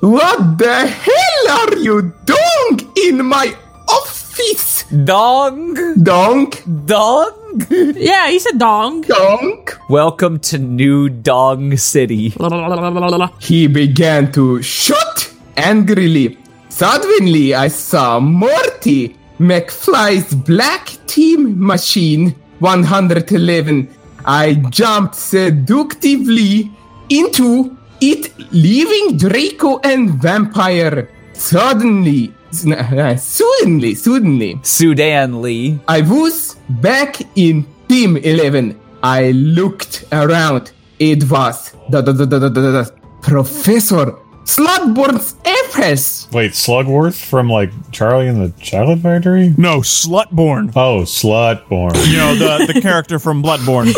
[0.00, 3.54] What the hell are you doing in my
[4.40, 4.82] office?
[4.82, 6.52] fis, Dong, dong.
[7.96, 9.02] Yeah, he said dong.
[9.02, 9.66] Dong.
[9.88, 12.32] Welcome to New Dong City.
[13.40, 16.38] He began to shoot angrily.
[16.68, 23.88] Suddenly, I saw Morty, McFly's black team machine 111.
[24.24, 26.70] I jumped seductively
[27.08, 31.10] into it, leaving Draco and Vampire.
[31.32, 35.78] Suddenly, suddenly, suddenly, Sudan Lee.
[35.88, 38.78] I was back in Team 11.
[39.02, 40.72] I looked around.
[40.98, 46.28] It was the, the, the, the, the, the Professor Slutborn's FS.
[46.32, 49.54] Wait, Slugworth from like Charlie and the Chocolate Factory?
[49.56, 50.72] No, Slutborn.
[50.74, 51.94] Oh, Slutborn.
[52.10, 53.94] You know, the, the character from Bloodborne.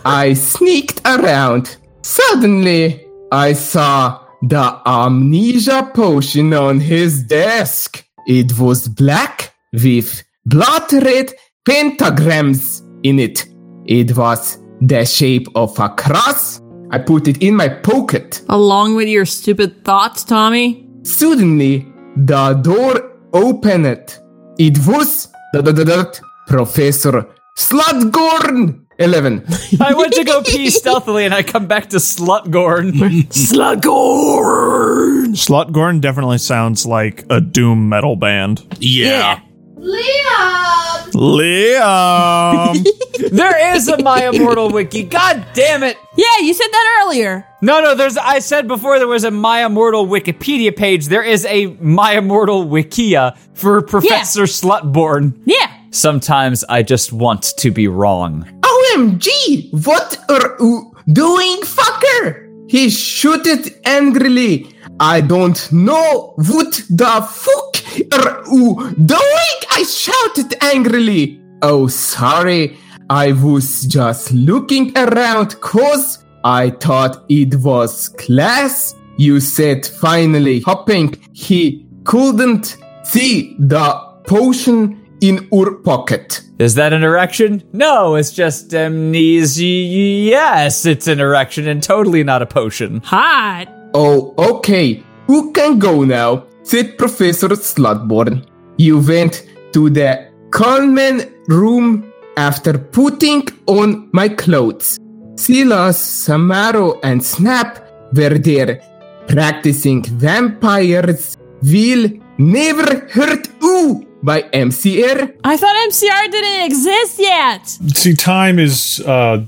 [0.04, 1.76] I sneaked around.
[2.02, 8.04] Suddenly, I saw the amnesia potion on his desk.
[8.26, 11.32] It was black with blood red
[11.68, 13.46] pentagrams in it.
[13.86, 16.60] It was the shape of a cross.
[16.90, 18.42] I put it in my pocket.
[18.48, 20.88] Along with your stupid thoughts, Tommy.
[21.04, 24.18] Suddenly, the door opened.
[24.58, 27.26] It was the, the, the, the Professor
[27.56, 29.46] Slutgorn 11.
[29.80, 32.92] I went to go pee stealthily and I come back to Slutgorn.
[33.32, 35.28] Slutgorn!
[35.34, 38.66] Slutgorn definitely sounds like a doom metal band.
[38.78, 39.40] Yeah.
[39.76, 41.10] Liam!
[41.12, 42.86] Liam.
[43.30, 45.02] there is a My Immortal wiki.
[45.02, 45.96] God damn it.
[46.16, 47.46] Yeah, you said that earlier.
[47.60, 51.06] No, no, there's I said before there was a My Immortal Wikipedia page.
[51.06, 55.40] There is a My Immortal Wikia for Professor Slutborn.
[55.44, 55.72] Yeah.
[55.90, 58.61] Sometimes I just want to be wrong.
[58.92, 59.86] OMG!
[59.86, 62.70] What are you doing, fucker?
[62.70, 64.74] He shouted angrily.
[65.00, 67.76] I don't know what the fuck
[68.12, 69.58] are you doing?
[69.70, 71.40] I shouted angrily.
[71.62, 72.76] Oh, sorry.
[73.08, 78.94] I was just looking around cause I thought it was class.
[79.16, 81.14] You said finally hopping.
[81.32, 86.42] He couldn't see the potion in your pocket.
[86.58, 87.62] Is that an erection?
[87.72, 89.64] No, it's just um, amnesia.
[89.64, 93.00] Yes, it's an erection and totally not a potion.
[93.04, 93.66] Hot.
[93.94, 95.02] Oh, okay.
[95.28, 98.46] You can go now, said Professor Slutborn.
[98.76, 104.98] You went to the Coleman room after putting on my clothes.
[105.36, 107.78] Silas, Samaro, and Snap
[108.12, 108.82] were there,
[109.28, 115.36] practicing vampires will never hurt you by MCR.
[115.44, 117.66] I thought MCR didn't exist yet.
[117.96, 119.44] See, time is, uh,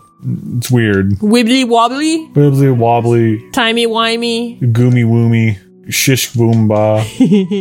[0.56, 1.10] it's weird.
[1.20, 4.60] Wibbly wobbly, Wibbly wobbly, timey wimey.
[4.72, 7.04] goomy woomy, shish boomba.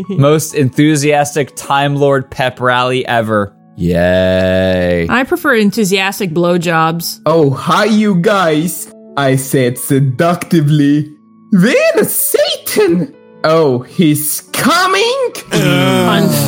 [0.17, 3.55] Most enthusiastic Time Lord pep rally ever.
[3.75, 5.07] Yay.
[5.09, 7.21] I prefer enthusiastic blowjobs.
[7.25, 11.09] Oh, hi, you guys, I said seductively.
[11.51, 13.15] Where's Satan?
[13.45, 15.33] Oh, he's coming?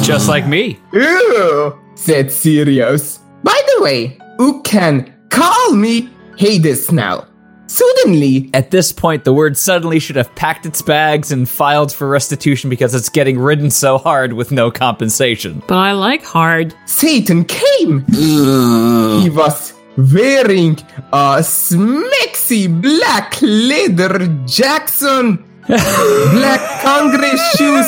[0.03, 0.79] Just like me.
[0.93, 3.19] Ew, said Sirius.
[3.43, 7.27] By the way, you can call me Hades now.
[7.67, 12.08] Suddenly, At this point, the word suddenly should have packed its bags and filed for
[12.08, 15.62] restitution because it's getting ridden so hard with no compensation.
[15.67, 16.73] But I like hard.
[16.86, 18.05] Satan came.
[18.12, 20.77] He was wearing
[21.12, 27.86] a smexy black leather Jackson, black Congress shoes,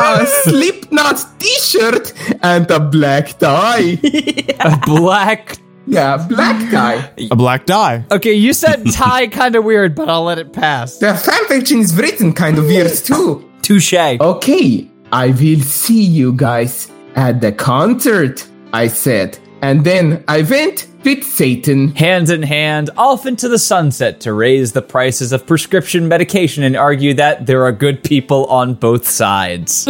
[0.00, 3.98] a Slipknot t-shirt, and a black tie.
[4.60, 5.56] A black.
[5.86, 7.10] Yeah, black tie.
[7.30, 8.04] a black tie.
[8.12, 10.98] Okay, you said tie kind of weird, but I'll let it pass.
[10.98, 13.50] The fanfiction is written kind of weird too.
[13.62, 13.94] Touche.
[13.94, 19.38] Okay, I will see you guys at the concert, I said.
[19.62, 21.94] And then I went with Satan.
[21.94, 26.76] Hand in hand, off into the sunset to raise the prices of prescription medication and
[26.76, 29.84] argue that there are good people on both sides.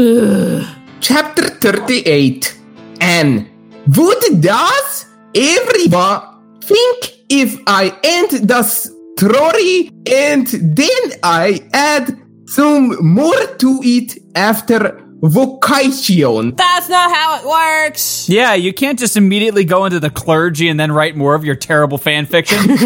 [1.00, 2.58] Chapter 38.
[3.00, 3.48] And
[3.96, 6.20] what does everyone
[6.60, 15.00] think if I end the story and then I add some more to it after
[15.22, 16.54] vocation?
[16.56, 17.46] That's not how it
[17.86, 18.28] works.
[18.28, 21.56] Yeah, you can't just immediately go into the clergy and then write more of your
[21.56, 22.58] terrible fan fiction.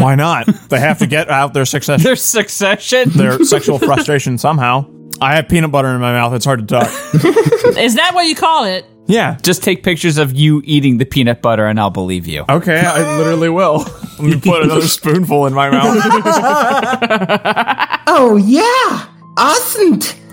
[0.00, 0.46] Why not?
[0.68, 3.10] They have to get out their succession, There's succession.
[3.10, 4.90] their sexual frustration somehow.
[5.20, 6.34] I have peanut butter in my mouth.
[6.34, 6.88] It's hard to talk.
[7.78, 8.84] Is that what you call it?
[9.06, 9.38] Yeah.
[9.40, 12.44] Just take pictures of you eating the peanut butter and I'll believe you.
[12.48, 13.78] Okay, I literally will.
[13.78, 15.96] Let me put another spoonful in my mouth.
[18.08, 19.08] Oh yeah,
[19.38, 20.25] Ascent Preps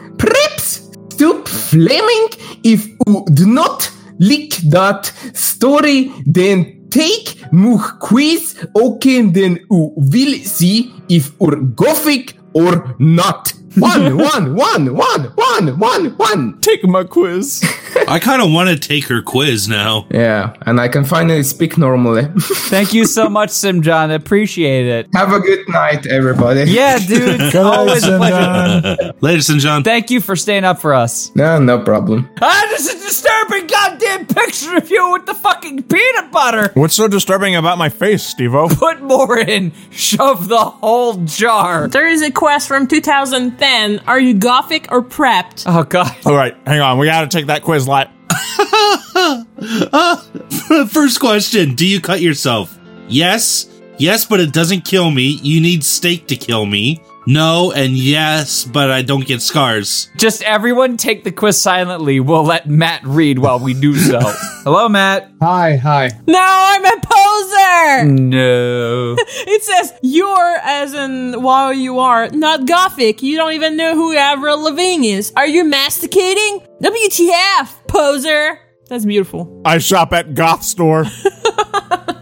[1.13, 2.27] stop flaming.
[2.63, 3.89] If you do not
[4.19, 8.67] lick that story, then take more quiz.
[8.75, 13.53] Okay, then you will see if you're gothic or not.
[13.75, 16.59] One, one, one, one, one, one, one.
[16.61, 17.61] Take my quiz.
[18.07, 20.05] I kind of want to take her quiz now.
[20.11, 22.23] Yeah, and I can finally speak normally.
[22.69, 24.13] Thank you so much, SimJan.
[24.13, 25.07] Appreciate it.
[25.13, 26.69] Have a good night, everybody.
[26.71, 27.39] Yeah, dude.
[27.39, 28.95] Good night, Always a pleasure.
[28.97, 29.11] John.
[29.21, 29.83] Ladies and John.
[29.83, 31.33] Thank you for staying up for us.
[31.35, 32.29] No, no problem.
[32.41, 36.71] Ah, this is a disturbing goddamn picture of you with the fucking peanut butter.
[36.73, 38.69] What's so disturbing about my face, Stevo?
[38.77, 39.71] Put more in.
[39.91, 41.87] Shove the whole jar.
[41.87, 43.99] There is a quest from 2010.
[44.07, 45.63] Are you gothic or prepped?
[45.65, 46.15] Oh god.
[46.25, 46.97] All right, hang on.
[46.97, 48.09] We got to take that quiz light.
[50.89, 52.77] First question Do you cut yourself?
[53.07, 53.69] Yes.
[53.97, 55.39] Yes, but it doesn't kill me.
[55.43, 57.01] You need steak to kill me.
[57.25, 60.09] No, and yes, but I don't get scars.
[60.17, 62.19] Just everyone take the quiz silently.
[62.19, 64.19] We'll let Matt read while we do so.
[64.63, 65.31] Hello, Matt.
[65.41, 66.09] Hi, hi.
[66.27, 68.05] No, I'm a poser!
[68.11, 69.15] No.
[69.45, 73.21] It says you're, as in while you are, not gothic.
[73.21, 75.31] You don't even know who Avril Lavigne is.
[75.35, 76.61] Are you masticating?
[76.81, 78.59] WTF, poser!
[78.89, 79.61] That's beautiful.
[79.65, 81.03] I shop at Goth Store.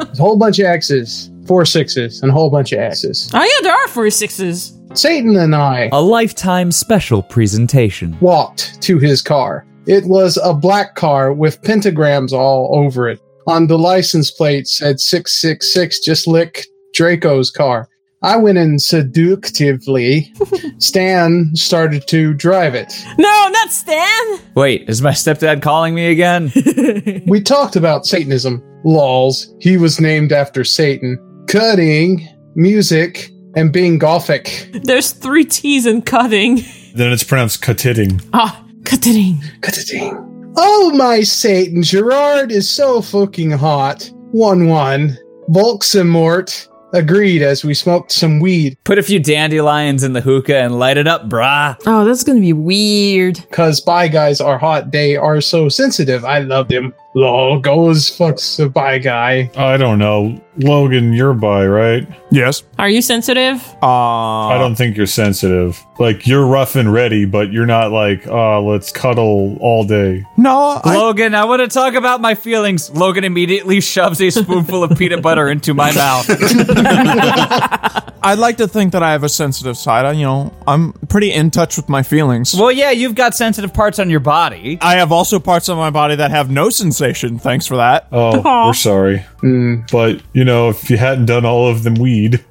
[0.01, 3.29] There's a whole bunch of X's, four sixes, and a whole bunch of X's.
[3.33, 4.77] Oh yeah, there are four sixes.
[4.93, 8.17] Satan and I A lifetime special presentation.
[8.19, 9.65] walked to his car.
[9.87, 13.19] It was a black car with pentagrams all over it.
[13.47, 17.87] On the license plate said 666, just lick Draco's car.
[18.21, 20.31] I went in seductively.
[20.77, 22.93] Stan started to drive it.
[23.17, 24.39] No, not Stan!
[24.55, 26.51] Wait, is my stepdad calling me again?
[27.27, 28.61] We talked about Satanism.
[28.83, 29.53] Lols.
[29.59, 31.17] He was named after Satan.
[31.47, 34.69] Cutting, music, and being gothic.
[34.83, 36.61] There's three T's in cutting.
[36.95, 38.21] Then it's pronounced cutting.
[38.33, 39.41] Ah, cutting.
[39.61, 40.53] Ka-ta-ting.
[40.57, 44.09] Oh my Satan, Gerard is so fucking hot.
[44.31, 45.17] 1 1.
[45.49, 50.77] Volxemort agreed as we smoked some weed, Put a few dandelions in the hookah and
[50.77, 51.77] light it up, brah.
[51.85, 53.39] Oh, that's gonna be weird.
[53.51, 54.91] cause bi guys are hot.
[54.91, 56.25] They are so sensitive.
[56.25, 56.93] I love them.
[57.13, 59.51] Lol, goes fucks a bi guy.
[59.57, 60.39] I don't know.
[60.57, 62.07] Logan, you're bi, right?
[62.29, 62.63] yes.
[62.77, 63.61] Are you sensitive?
[63.81, 65.81] Uh, I don't think you're sensitive.
[65.99, 70.25] Like, you're rough and ready, but you're not like, oh, let's cuddle all day.
[70.37, 72.89] No, I, Logan, I want to talk about my feelings.
[72.91, 76.25] Logan immediately shoves a spoonful of peanut butter into my mouth.
[78.23, 80.05] I'd like to think that I have a sensitive side.
[80.05, 82.53] I, you know, I'm pretty in touch with my feelings.
[82.55, 84.77] well, yeah, you've got sensitive parts on your body.
[84.81, 86.69] I have also parts of my body that have no
[87.01, 87.39] sensation.
[87.39, 88.07] Thanks for that.
[88.11, 89.25] Oh, we're sorry.
[89.41, 89.89] Mm.
[89.91, 92.33] But, you know, if you hadn't done all of them weed,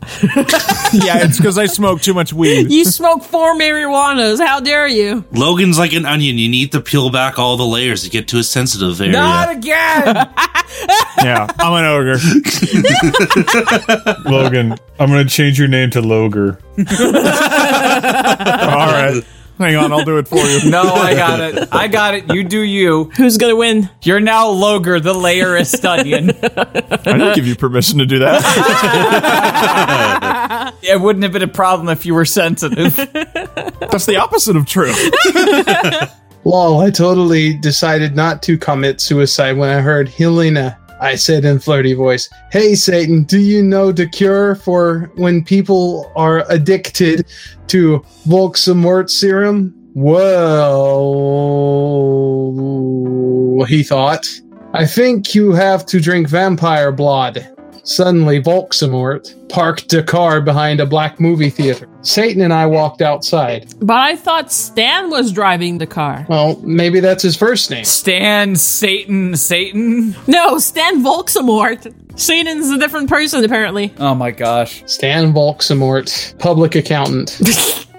[0.92, 2.70] yeah, it's because I smoke too much weed.
[2.70, 4.44] You smoke four marijuanas.
[4.44, 5.24] How dare you?
[5.30, 6.38] Logan's like an onion.
[6.38, 9.12] You need to peel back all the layers to get to a sensitive area.
[9.12, 10.16] Not again!
[11.22, 12.18] yeah, I'm an ogre.
[14.28, 16.60] Logan, I'm going to change your name to Loger.
[18.70, 19.22] All right.
[19.60, 20.70] Hang on, I'll do it for you.
[20.70, 21.68] no, I got it.
[21.70, 22.32] I got it.
[22.32, 23.10] You do you.
[23.16, 23.90] Who's gonna win?
[24.00, 26.30] You're now Loger, the layerist onion.
[26.30, 28.40] I didn't give you permission to do that.
[30.82, 32.96] It wouldn't have been a problem if you were sensitive.
[32.96, 34.94] That's the opposite of true.
[36.44, 40.78] Lol, I totally decided not to commit suicide when I heard Helena.
[41.00, 46.12] I said in flirty voice, Hey Satan, do you know the cure for when people
[46.14, 47.26] are addicted
[47.68, 49.74] to Volxemort serum?
[49.94, 50.20] Well,
[53.66, 54.28] he thought,
[54.74, 57.48] I think you have to drink vampire blood.
[57.90, 61.88] Suddenly, Volxemort parked a car behind a black movie theater.
[62.02, 63.74] Satan and I walked outside.
[63.80, 66.24] But I thought Stan was driving the car.
[66.28, 67.84] Well, maybe that's his first name.
[67.84, 70.14] Stan, Satan, Satan.
[70.28, 71.92] No, Stan Volxemort.
[72.16, 73.92] Satan's a different person, apparently.
[73.98, 74.84] Oh my gosh.
[74.86, 77.40] Stan Volksamort, public accountant.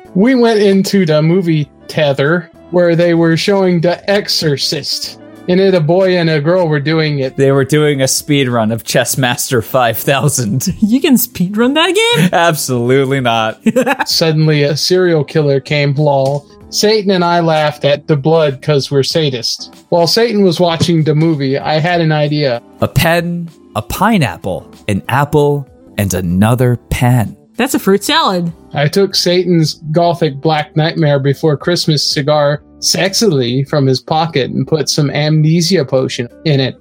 [0.16, 5.21] we went into the movie Tether where they were showing The Exorcist.
[5.52, 7.36] In it, a boy and a girl were doing it.
[7.36, 10.70] They were doing a speed run of Chessmaster 5000.
[10.80, 12.30] You can speed run that game?
[12.32, 13.60] Absolutely not.
[14.08, 16.50] Suddenly, a serial killer came, lol.
[16.70, 19.76] Satan and I laughed at the blood because we're sadists.
[19.90, 22.64] While Satan was watching the movie, I had an idea.
[22.80, 27.36] A pen, a pineapple, an apple, and another pen.
[27.58, 28.54] That's a fruit salad.
[28.74, 34.90] I took Satan's gothic Black Nightmare Before Christmas cigar sexily from his pocket and put
[34.90, 36.76] some amnesia potion in it.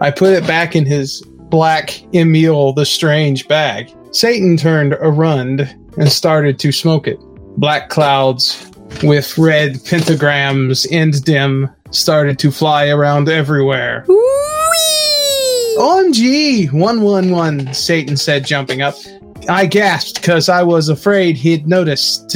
[0.00, 3.90] I put it back in his black Emily the Strange bag.
[4.12, 5.60] Satan turned around
[5.98, 7.18] and started to smoke it.
[7.56, 8.70] Black clouds
[9.02, 14.04] with red pentagrams and dim started to fly around everywhere.
[15.78, 16.72] OMG!
[16.72, 18.94] 111, Satan said, jumping up.
[19.48, 22.34] I gasped because I was afraid he'd noticed.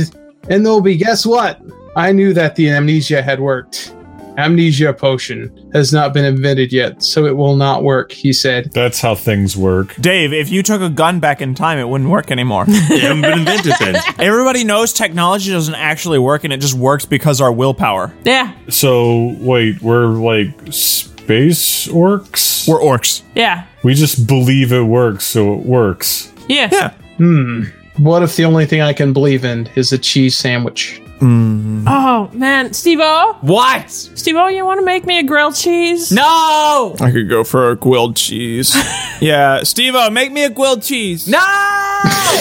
[0.48, 1.60] And Nobi, guess what?
[2.00, 3.94] I knew that the amnesia had worked.
[4.38, 8.72] Amnesia potion has not been invented yet, so it will not work, he said.
[8.72, 9.94] That's how things work.
[10.00, 12.64] Dave, if you took a gun back in time, it wouldn't work anymore.
[12.88, 13.96] They haven't been invented then.
[14.18, 18.14] Everybody knows technology doesn't actually work and it just works because our willpower.
[18.24, 22.66] Yeah, So wait, we're like space orcs.
[22.66, 23.22] We're orcs.
[23.34, 26.32] yeah, We just believe it works, so it works.
[26.48, 26.68] yeah.
[26.72, 26.90] Yeah.
[27.18, 27.64] Hmm.
[27.98, 31.02] What if the only thing I can believe in is a cheese sandwich?
[31.20, 31.84] Mm-hmm.
[31.86, 33.86] Oh man, Stevo, What?
[33.86, 36.10] Stevo, you want to make me a grilled cheese?
[36.10, 36.96] No!
[36.98, 38.74] I could go for a grilled cheese.
[39.20, 41.28] yeah, Steve make me a grilled cheese.
[41.28, 41.38] No!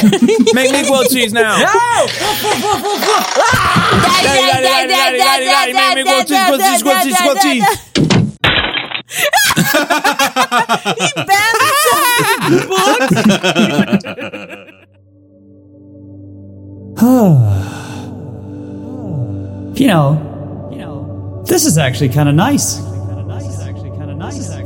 [0.54, 1.58] Make me a grilled cheese now.
[1.58, 1.66] no!
[4.24, 7.66] Daddy, daddy, daddy, daddy, daddy, daddy, make me a grilled cheese, grilled cheese, grilled cheese,
[7.66, 8.00] grilled
[16.98, 17.79] cheese.
[19.80, 22.78] You know, this is actually kind of nice.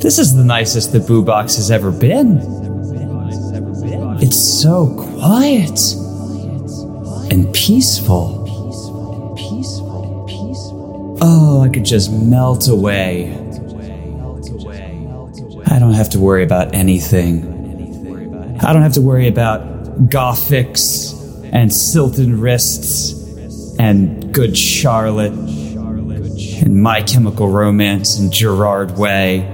[0.01, 2.39] This is the nicest the Boo Box has ever been.
[4.20, 5.80] It's so quiet
[7.32, 8.43] and peaceful.
[11.22, 13.32] Oh, I could just melt away.
[15.68, 18.57] I don't have to worry about anything.
[18.61, 19.61] I don't have to worry about
[20.09, 21.14] Gothics
[21.53, 23.22] and silted Wrists
[23.80, 29.49] and Good Charlotte and My Chemical Romance and Gerard Way.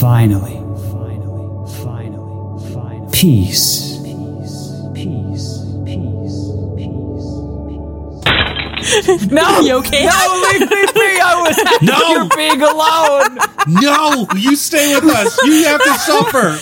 [0.00, 0.56] Finally.
[0.90, 3.90] Finally finally finally Peace.
[9.30, 10.06] No, you okay?
[10.06, 11.20] No, leave me be!
[11.20, 12.12] I was happy No.
[12.12, 13.38] you're being alone!
[13.80, 15.38] No, you stay with us.
[15.44, 16.56] You have to suffer.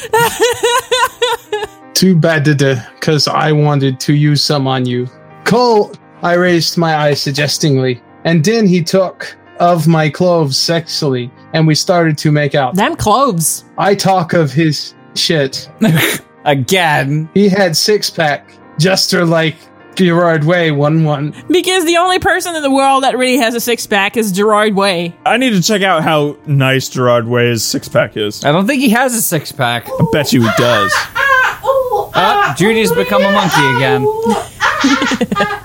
[1.94, 5.08] Too bad, because I wanted to use some on you.
[5.44, 5.92] Cole,
[6.22, 11.74] I raised my eyes suggestingly, and then he took of my clothes sexually, and we
[11.74, 12.74] started to make out.
[12.74, 13.64] Them clothes.
[13.78, 15.68] I talk of his shit.
[16.44, 17.28] Again.
[17.34, 19.56] He had six pack, just or like
[19.98, 21.34] Gerard Way, one one.
[21.48, 24.76] Because the only person in the world that really has a six pack is Gerard
[24.76, 25.16] Way.
[25.26, 28.44] I need to check out how nice Gerard Way's six pack is.
[28.44, 29.88] I don't think he has a six pack.
[29.88, 30.92] I bet you he does.
[30.94, 34.06] Ah, oh, Judy's become a monkey again.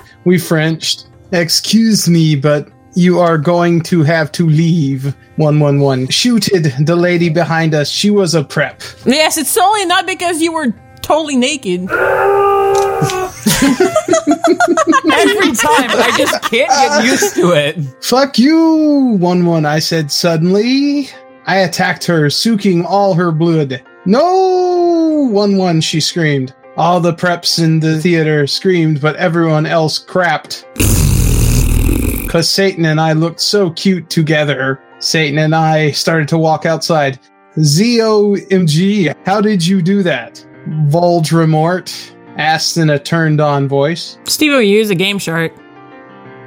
[0.24, 1.06] We Frenched.
[1.32, 5.14] Excuse me, but you are going to have to leave.
[5.36, 6.08] 111.
[6.08, 7.90] Shooted the lady behind us.
[7.90, 8.82] She was a prep.
[9.04, 11.88] Yes, it's totally not because you were totally naked.
[13.64, 17.78] Every time, I just can't get used to it.
[18.02, 21.08] Fuck you, 1 1, I said suddenly.
[21.46, 23.82] I attacked her, sucking all her blood.
[24.06, 25.28] No!
[25.30, 26.54] 1 1, she screamed.
[26.76, 30.64] All the preps in the theater screamed, but everyone else crapped.
[32.22, 34.80] Because Satan and I looked so cute together.
[34.98, 37.20] Satan and I started to walk outside.
[37.58, 40.44] ZOMG, how did you do that?
[40.88, 44.18] Voldemort asked in a turned on voice.
[44.24, 45.52] Steve, you use a game shark.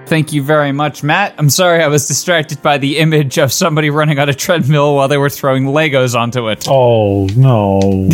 [0.07, 1.35] Thank you very much, Matt.
[1.37, 5.09] I'm sorry I was distracted by the image of somebody running on a treadmill while
[5.09, 6.65] they were throwing Legos onto it.
[6.69, 8.07] Oh no!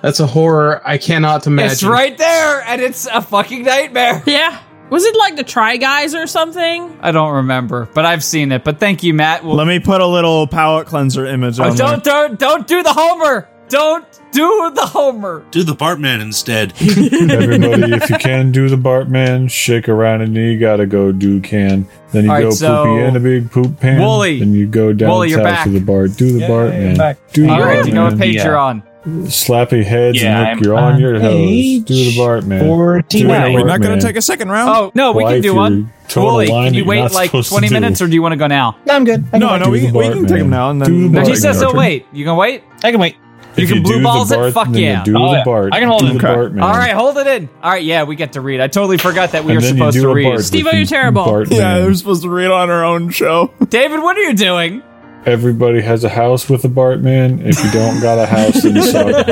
[0.00, 1.72] That's a horror I cannot imagine.
[1.72, 4.22] It's right there, and it's a fucking nightmare.
[4.26, 4.58] Yeah.
[4.88, 6.96] Was it like the Try Guys or something?
[7.02, 8.62] I don't remember, but I've seen it.
[8.64, 9.44] But thank you, Matt.
[9.44, 12.82] We'll- Let me put a little palette cleanser image Oh, on don't don't don't do
[12.82, 13.48] the Homer.
[13.68, 15.44] Don't do the Homer.
[15.50, 16.72] Do the Bartman instead.
[16.80, 21.88] Everybody, if you can do the Bartman, shake around and you gotta go do can.
[22.12, 24.00] Then you All right, go so- poopy in a big poop pan.
[24.00, 24.38] Wooly.
[24.38, 25.64] Then you go down Wooly, you're south back.
[25.64, 26.06] to the bar.
[26.08, 26.96] Do the Bartman.
[26.96, 27.18] back.
[27.32, 28.20] Do the All right, do you know what Bartman.
[28.20, 28.44] page Yeah.
[28.44, 28.82] you're on?
[29.06, 31.84] Slappy heads Yeah, and I'm look, you're on on your toes.
[31.84, 32.58] Do the Bartman.
[32.66, 33.10] 49.
[33.52, 34.68] Do We're not going to take a second round?
[34.68, 35.92] Oh no, we Why, can do one.
[36.08, 38.48] towing a Wooly, can you wait like 20 minutes, or do you want to go
[38.48, 38.76] now?
[38.84, 39.32] No, I'm good.
[39.32, 41.12] No, no, we, we can take him now and Do then.
[41.12, 41.36] the She Bartman.
[41.36, 41.72] says so.
[41.72, 42.64] Wait, you can wait.
[42.82, 43.16] I can wait.
[43.56, 44.36] You If can blue do the balls it?
[44.36, 45.02] Bart, Fuck then you yeah.
[45.04, 45.44] Do Oh, the yeah.
[45.44, 45.72] Bart.
[45.72, 46.12] I can hold do it.
[46.12, 46.26] the Okay.
[46.28, 46.62] Bartman.
[46.62, 47.48] All right, hold it in.
[47.62, 48.60] All right, yeah, we get to read.
[48.60, 50.26] I totally forgot that we And were supposed to read.
[50.40, 51.24] Stevo, with you're terrible.
[51.24, 51.56] Bartman.
[51.56, 53.52] Yeah, we're supposed to read on our own show.
[53.68, 54.82] David, what are you doing?
[55.26, 57.44] Everybody has a house with a Bartman.
[57.44, 59.26] If you don't got a house, then you suck.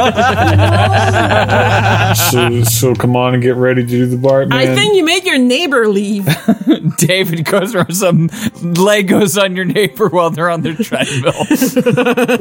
[2.17, 4.53] so, so come on and get ready to do the Bartman.
[4.53, 6.27] I think you made your neighbor leave.
[6.99, 11.35] David goes throw some Legos on your neighbor while they're on their treadmill.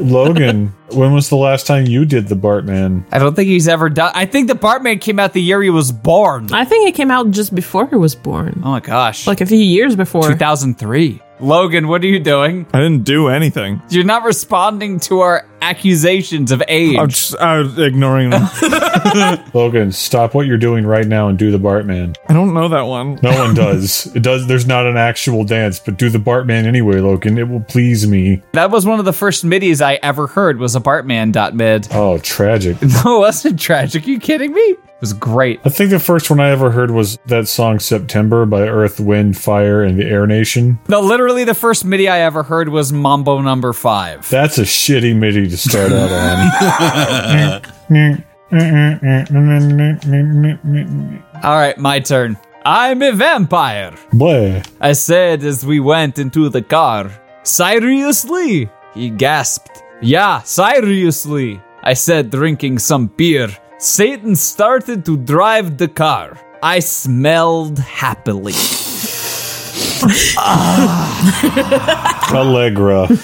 [0.00, 3.04] Logan, when was the last time you did the Bartman?
[3.12, 4.12] I don't think he's ever done.
[4.14, 6.52] I think the Bartman came out the year he was born.
[6.52, 8.60] I think it came out just before he was born.
[8.64, 9.26] Oh my gosh.
[9.26, 10.28] Like a few years before.
[10.28, 11.20] 2003.
[11.40, 12.66] Logan, what are you doing?
[12.72, 13.82] I didn't do anything.
[13.90, 16.96] You're not responding to our accusations of age.
[16.98, 18.48] I'm just I was ignoring them.
[19.54, 22.16] Logan, stop what you're doing right now and do the Bartman.
[22.28, 23.18] I don't know that one.
[23.22, 24.06] No one does.
[24.14, 24.46] It does.
[24.46, 27.38] There's not an actual dance, but do the Bartman anyway, Logan.
[27.38, 28.42] It will please me.
[28.52, 31.88] that was one of the first MIDIs I ever heard was a Bartman.mid.
[31.92, 32.76] Oh, tragic.
[33.04, 34.06] No, it wasn't tragic.
[34.06, 34.60] Are you kidding me?
[34.60, 35.60] It was great.
[35.64, 39.36] I think the first one I ever heard was that song September by Earth, Wind,
[39.36, 40.78] Fire, and the Air Nation.
[40.88, 44.28] No, literally the first MIDI I ever heard was Mambo number five.
[44.30, 47.62] That's a shitty MIDI to start out on.
[51.42, 52.36] All right, my turn.
[52.64, 53.92] I'm a vampire.
[54.12, 54.66] Bleh.
[54.80, 57.10] I said as we went into the car.
[57.42, 58.70] Seriously?
[58.94, 59.82] He gasped.
[60.00, 61.60] Yeah, seriously.
[61.82, 63.48] I said, drinking some beer.
[63.78, 66.38] Satan started to drive the car.
[66.62, 68.54] I smelled happily.
[72.32, 73.08] Allegra.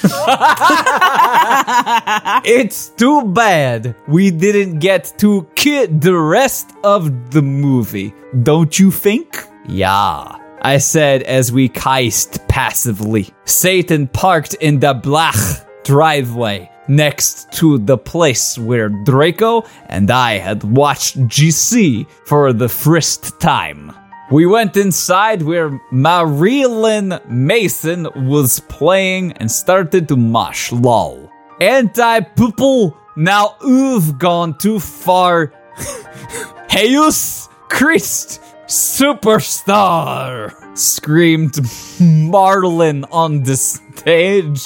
[2.44, 8.90] It's too bad we didn't get to kid the rest of the movie, don't you
[8.90, 9.44] think?
[9.68, 10.36] Yeah.
[10.62, 13.30] I said as we kiced passively.
[13.44, 15.36] Satan parked in the black
[15.84, 23.40] driveway next to the place where Draco and I had watched GC for the first
[23.40, 23.92] time.
[24.30, 31.29] We went inside where Marilyn Mason was playing and started to mosh lol.
[31.60, 35.52] Anti people, now you've gone too far.
[36.70, 40.54] Jesus Christ, superstar!
[40.78, 41.58] Screamed
[42.00, 44.62] Marlin on the stage.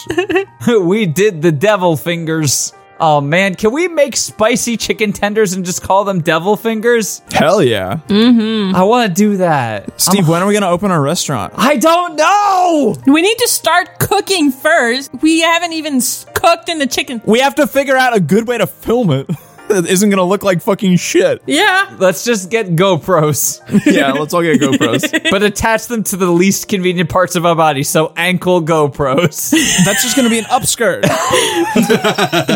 [0.69, 2.73] we did the devil fingers.
[3.01, 7.23] Oh man, can we make spicy chicken tenders and just call them devil fingers?
[7.33, 8.01] Hell yeah.
[8.09, 8.77] Mm-hmm.
[8.77, 10.01] I want to do that.
[10.01, 11.55] Steve, when are we going to open our restaurant?
[11.57, 12.97] I don't know.
[13.07, 15.11] We need to start cooking first.
[15.23, 16.01] We haven't even
[16.35, 17.21] cooked in the chicken.
[17.25, 19.29] We have to figure out a good way to film it.
[19.75, 21.43] It isn't going to look like fucking shit.
[21.47, 21.97] Yeah.
[21.99, 23.61] Let's just get GoPros.
[23.95, 25.31] Yeah, let's all get GoPros.
[25.31, 27.83] but attach them to the least convenient parts of our body.
[27.83, 29.51] So ankle GoPros.
[29.85, 31.03] That's just going to be an upskirt.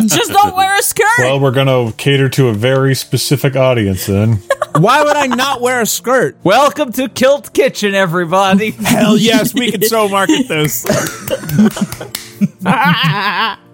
[0.09, 1.07] Just don't wear a skirt.
[1.19, 4.41] Well, we're going to cater to a very specific audience then.
[4.77, 6.37] Why would I not wear a skirt?
[6.45, 8.71] Welcome to Kilt Kitchen, everybody.
[8.71, 10.85] Hell yes, we can so market this.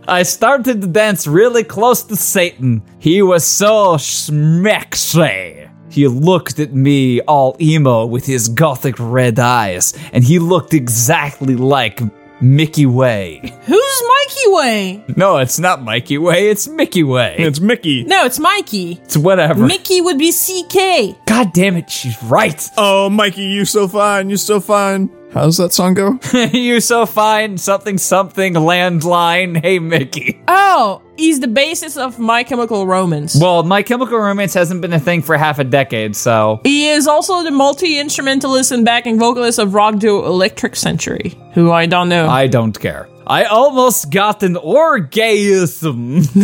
[0.06, 2.82] I started to dance really close to Satan.
[2.98, 5.70] He was so schmexy.
[5.90, 11.54] He looked at me all emo with his gothic red eyes, and he looked exactly
[11.56, 12.02] like
[12.42, 13.40] Mickey Way.
[13.64, 15.04] Who's Mikey Way?
[15.16, 17.36] No, it's not Mikey Way, it's Mickey Way.
[17.38, 18.04] It's Mickey.
[18.04, 19.00] No, it's Mikey.
[19.04, 19.64] It's whatever.
[19.64, 21.23] Mickey would be CK.
[21.34, 22.70] God damn it, she's right.
[22.76, 25.10] Oh, Mikey, you're so fine, You're so fine.
[25.32, 26.20] How does that song go?
[26.52, 29.60] you so fine, something something, landline.
[29.60, 30.40] Hey, Mickey.
[30.46, 33.34] Oh, he's the basis of My Chemical Romance.
[33.34, 36.60] Well, My Chemical Romance hasn't been a thing for half a decade, so.
[36.62, 41.72] He is also the multi instrumentalist and backing vocalist of rock duo Electric Century, who
[41.72, 42.28] I don't know.
[42.28, 43.08] I don't care.
[43.26, 46.22] I almost got an orgasm.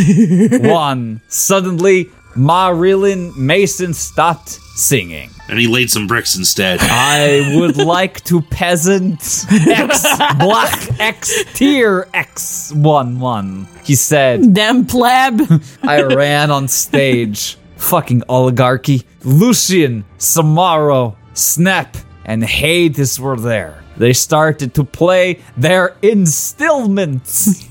[0.69, 1.21] One.
[1.29, 5.31] Suddenly, Marilyn Mason stopped singing.
[5.49, 6.79] And he laid some bricks instead.
[6.81, 9.21] I would like to peasant
[9.51, 10.03] X
[10.39, 13.67] black X tier X one one.
[13.85, 14.55] He said.
[14.55, 15.41] Damn pleb.
[15.83, 17.57] I ran on stage.
[17.77, 19.05] Fucking oligarchy.
[19.25, 23.83] Lucian, Samaro, Snap, and Hades were there.
[23.97, 27.67] They started to play their instillments.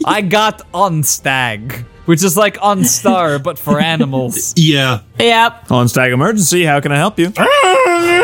[0.06, 4.54] I got on stag, which is like on star, but for animals.
[4.56, 5.00] Yeah.
[5.18, 5.70] yep.
[5.70, 7.32] On Stag Emergency, how can I help you?
[7.38, 7.46] Ah!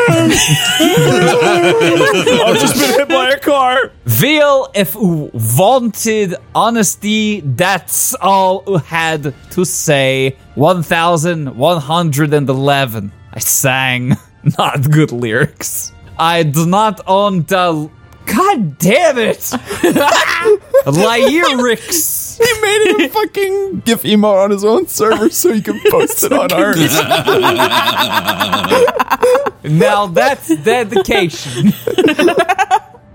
[2.47, 3.91] I've just been hit by a car.
[4.05, 10.35] Veal, if you wanted honesty, that's all you had to say.
[10.55, 13.11] 1111.
[13.33, 14.15] I sang.
[14.57, 15.91] Not good lyrics.
[16.19, 17.89] I do not own the.
[18.27, 19.51] God damn it!
[20.85, 22.37] Lyrics.
[22.37, 26.33] He made a fucking GIF emote on his own server so he can post it
[26.33, 26.77] on ours.
[29.63, 31.73] Now that's dedication.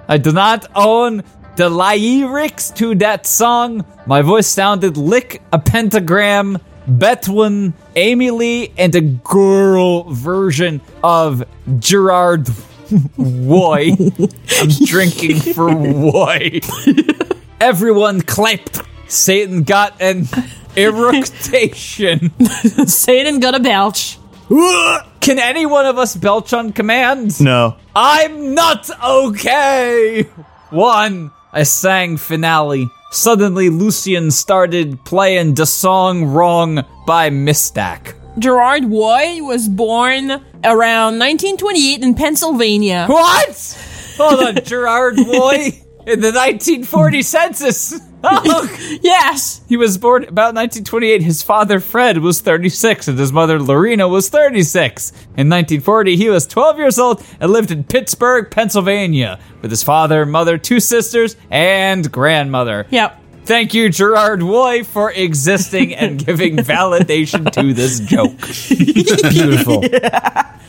[0.07, 1.23] I do not own
[1.57, 6.59] the lyrics to that song, my voice sounded like a pentagram,
[6.89, 11.45] Betwin, Amy Lee, and a girl version of
[11.79, 12.49] Gerard
[13.17, 13.93] Woy.
[14.61, 16.61] I'm drinking for Woy.
[17.61, 18.81] Everyone clapped.
[19.09, 20.27] Satan got an
[20.77, 22.31] eructation.
[22.87, 24.19] Satan got a belch.
[25.21, 27.41] Can any one of us belch on command?
[27.41, 27.77] No.
[27.95, 30.25] I'm not okay.
[30.71, 32.89] One, I sang finale.
[33.11, 38.15] Suddenly, Lucian started playing the song wrong by Mistak.
[38.39, 40.31] Gerard Woy was born
[40.65, 43.07] around 1928 in Pennsylvania.
[43.09, 44.15] What?
[44.17, 48.01] Hold on, Gerard Boy in the 1940 census.
[48.25, 49.63] Oh, Yes.
[49.69, 51.23] he was born about 1928.
[51.23, 55.11] His father, Fred, was 36, and his mother, Lorena, was 36.
[55.11, 60.25] In 1940, he was 12 years old and lived in Pittsburgh, Pennsylvania, with his father,
[60.25, 62.87] mother, two sisters, and grandmother.
[62.91, 63.19] Yep.
[63.45, 68.39] Thank you, Gerard Woy, for existing and giving validation to this joke.
[69.31, 69.83] Beautiful.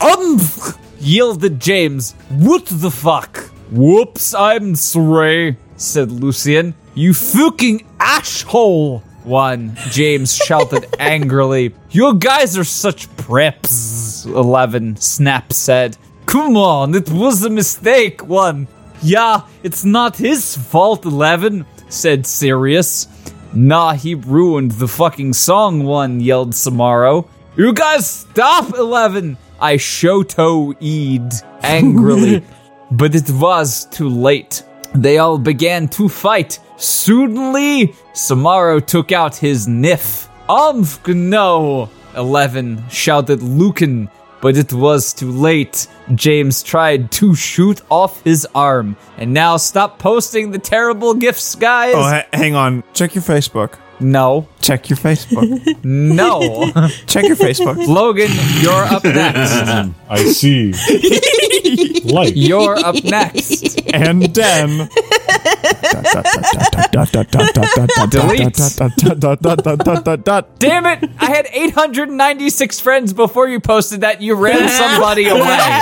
[0.00, 0.76] Umph!
[0.98, 2.12] Yielded James.
[2.30, 3.36] What the fuck?
[3.70, 6.74] Whoops, I'm sorry, said Lucian.
[6.94, 9.00] You fucking asshole!
[9.22, 11.74] One, James shouted angrily.
[11.90, 14.26] You guys are such preps.
[14.26, 15.96] Eleven, Snap said.
[16.26, 18.26] Come on, it was a mistake.
[18.26, 18.66] One.
[19.02, 23.08] Yeah, it's not his fault, Eleven, said Sirius.
[23.52, 27.28] Nah, he ruined the fucking song, one yelled Samaro.
[27.56, 29.36] You guys stop, Eleven!
[29.60, 31.32] I shoto-eed
[31.62, 32.42] angrily.
[32.90, 34.64] but it was too late.
[34.94, 36.58] They all began to fight.
[36.76, 40.28] Suddenly, Samaro took out his nif.
[40.48, 41.88] Umf, no!
[42.16, 44.08] Eleven shouted Lucan,
[44.44, 45.86] but it was too late.
[46.14, 48.94] James tried to shoot off his arm.
[49.16, 51.94] And now stop posting the terrible gifts, guys.
[51.96, 52.84] Oh, ha- hang on.
[52.92, 53.78] Check your Facebook.
[54.00, 54.48] No.
[54.60, 55.44] Check your Facebook.
[55.84, 56.40] No.
[57.06, 57.86] Check your Facebook.
[57.86, 58.30] Logan,
[58.60, 59.94] you're up next.
[60.08, 60.72] I see.
[62.04, 62.32] like.
[62.36, 63.80] You're up next.
[63.92, 64.88] And then.
[68.08, 68.56] Delete.
[70.58, 71.10] Damn it!
[71.18, 74.22] I had 896 friends before you posted that.
[74.22, 75.80] You ran somebody away.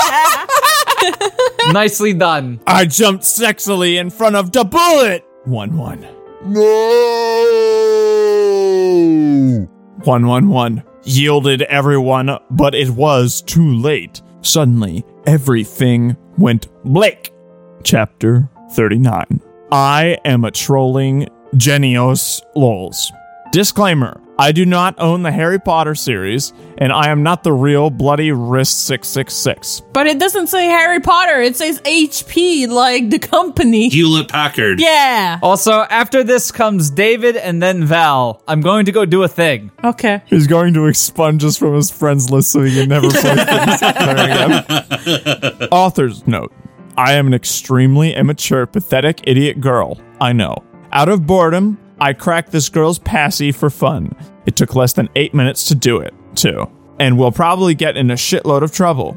[1.73, 2.61] Nicely done.
[2.67, 5.25] I jumped sexily in front of the bullet.
[5.45, 6.07] One one.
[6.45, 7.69] No!
[10.05, 10.83] One one one.
[11.05, 14.21] Yielded everyone, but it was too late.
[14.41, 17.33] Suddenly, everything went blake.
[17.85, 19.41] Chapter 39.
[19.71, 23.13] I am a trolling genios lols.
[23.53, 27.91] Disclaimer I do not own the Harry Potter series, and I am not the real
[27.91, 29.83] Bloody Wrist 666.
[29.93, 31.41] But it doesn't say Harry Potter.
[31.41, 33.89] It says HP, like the company.
[33.91, 34.81] Hewlett Packard.
[34.81, 35.39] yeah.
[35.43, 38.43] Also, after this comes David and then Val.
[38.49, 39.71] I'm going to go do a thing.
[39.85, 40.23] Okay.
[40.27, 43.83] He's going to expunge us from his friends list so he can never play things
[43.83, 45.69] again.
[45.71, 46.53] Author's note
[46.97, 50.01] I am an extremely immature, pathetic idiot girl.
[50.21, 50.57] I know.
[50.93, 54.17] Out of boredom, I cracked this girl's passy for fun.
[54.45, 56.69] It took less than eight minutes to do it, too.
[56.99, 59.13] And we'll probably get in a shitload of trouble.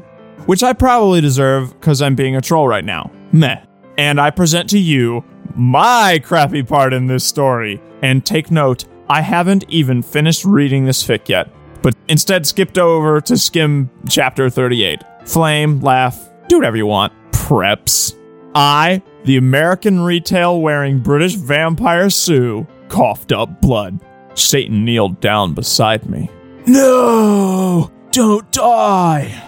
[0.46, 3.10] Which I probably deserve because I'm being a troll right now.
[3.32, 3.60] Meh.
[3.98, 5.24] And I present to you
[5.56, 7.82] my crappy part in this story.
[8.02, 11.50] And take note, I haven't even finished reading this fic yet,
[11.82, 15.02] but instead skipped over to skim chapter 38.
[15.24, 17.12] Flame, laugh, do whatever you want.
[17.32, 18.16] Preps.
[18.54, 24.00] I, the American retail wearing British vampire Sue, coughed up blood.
[24.34, 26.30] Satan kneeled down beside me.
[26.66, 27.90] No!
[28.10, 29.42] Don't die!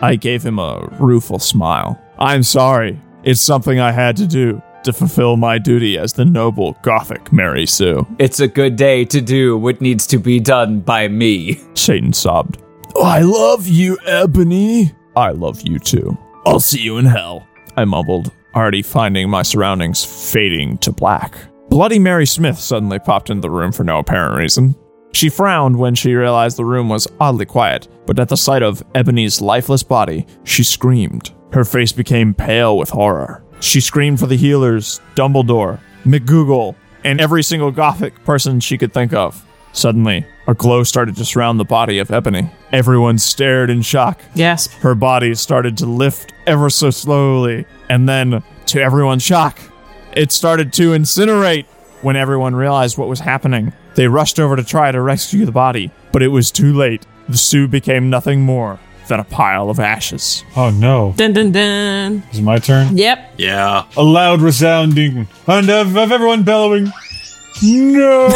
[0.00, 2.00] I gave him a rueful smile.
[2.18, 3.00] I'm sorry.
[3.22, 7.66] It's something I had to do to fulfill my duty as the noble Gothic Mary
[7.66, 8.06] Sue.
[8.18, 11.60] It's a good day to do what needs to be done by me.
[11.74, 12.62] Satan sobbed.
[13.02, 14.92] I love you, Ebony.
[15.16, 16.16] I love you too.
[16.46, 17.46] I'll see you in hell.
[17.76, 21.36] I mumbled, already finding my surroundings fading to black.
[21.74, 24.76] Bloody Mary Smith suddenly popped into the room for no apparent reason.
[25.12, 28.84] She frowned when she realized the room was oddly quiet, but at the sight of
[28.94, 31.32] Ebony's lifeless body, she screamed.
[31.52, 33.42] Her face became pale with horror.
[33.58, 39.12] She screamed for the healers, Dumbledore, McGoogle, and every single gothic person she could think
[39.12, 39.44] of.
[39.72, 42.48] Suddenly, a glow started to surround the body of Ebony.
[42.70, 44.20] Everyone stared in shock.
[44.36, 44.68] Yes.
[44.74, 49.58] Her body started to lift ever so slowly, and then, to everyone's shock,
[50.16, 51.66] it started to incinerate.
[52.02, 55.90] When everyone realized what was happening, they rushed over to try to rescue the body,
[56.12, 57.06] but it was too late.
[57.28, 60.44] The Sue became nothing more than a pile of ashes.
[60.56, 61.14] Oh no.
[61.16, 62.22] Dun dun dun.
[62.30, 62.96] Is it my turn?
[62.96, 63.34] Yep.
[63.38, 63.86] Yeah.
[63.96, 66.92] A loud resounding and of, of everyone bellowing.
[67.62, 68.28] No!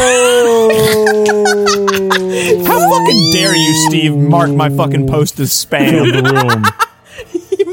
[2.65, 6.11] How fucking dare you, Steve, mark my fucking post as spam?
[6.11, 6.63] the room.
[7.29, 7.65] He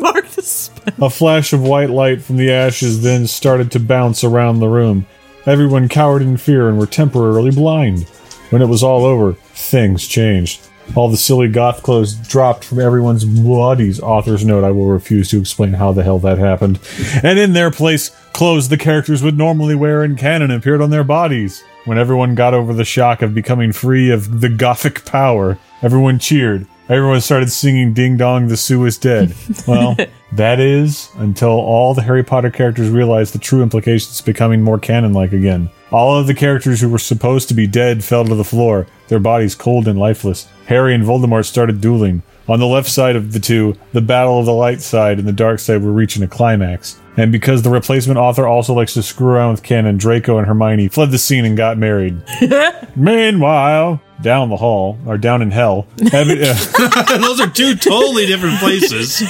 [1.03, 5.07] A flash of white light from the ashes then started to bounce around the room.
[5.45, 8.05] Everyone cowered in fear and were temporarily blind.
[8.51, 10.61] When it was all over, things changed.
[10.95, 14.01] All the silly goth clothes dropped from everyone's bodies.
[14.01, 16.79] Author's note, I will refuse to explain how the hell that happened.
[17.23, 21.05] And in their place, clothes the characters would normally wear in canon appeared on their
[21.05, 21.63] bodies.
[21.87, 26.67] When everyone got over the shock of becoming free of the gothic power, everyone cheered.
[26.89, 29.35] Everyone started singing Ding Dong, the Sue is dead.
[29.67, 29.97] Well,
[30.33, 34.79] that is until all the Harry Potter characters realized the true implications of becoming more
[34.79, 35.71] canon like again.
[35.91, 39.19] All of the characters who were supposed to be dead fell to the floor, their
[39.19, 40.47] bodies cold and lifeless.
[40.67, 42.23] Harry and Voldemort started dueling.
[42.49, 45.33] On the left side of the two, the battle of the light side and the
[45.33, 47.01] dark side were reaching a climax.
[47.17, 50.89] And because the replacement author also likes to screw around with canon, Draco and Hermione
[50.89, 52.23] fled the scene and got married.
[52.97, 56.55] Meanwhile, down the hall, or down in hell, Ebony, uh,
[57.19, 59.23] Those are two totally different places.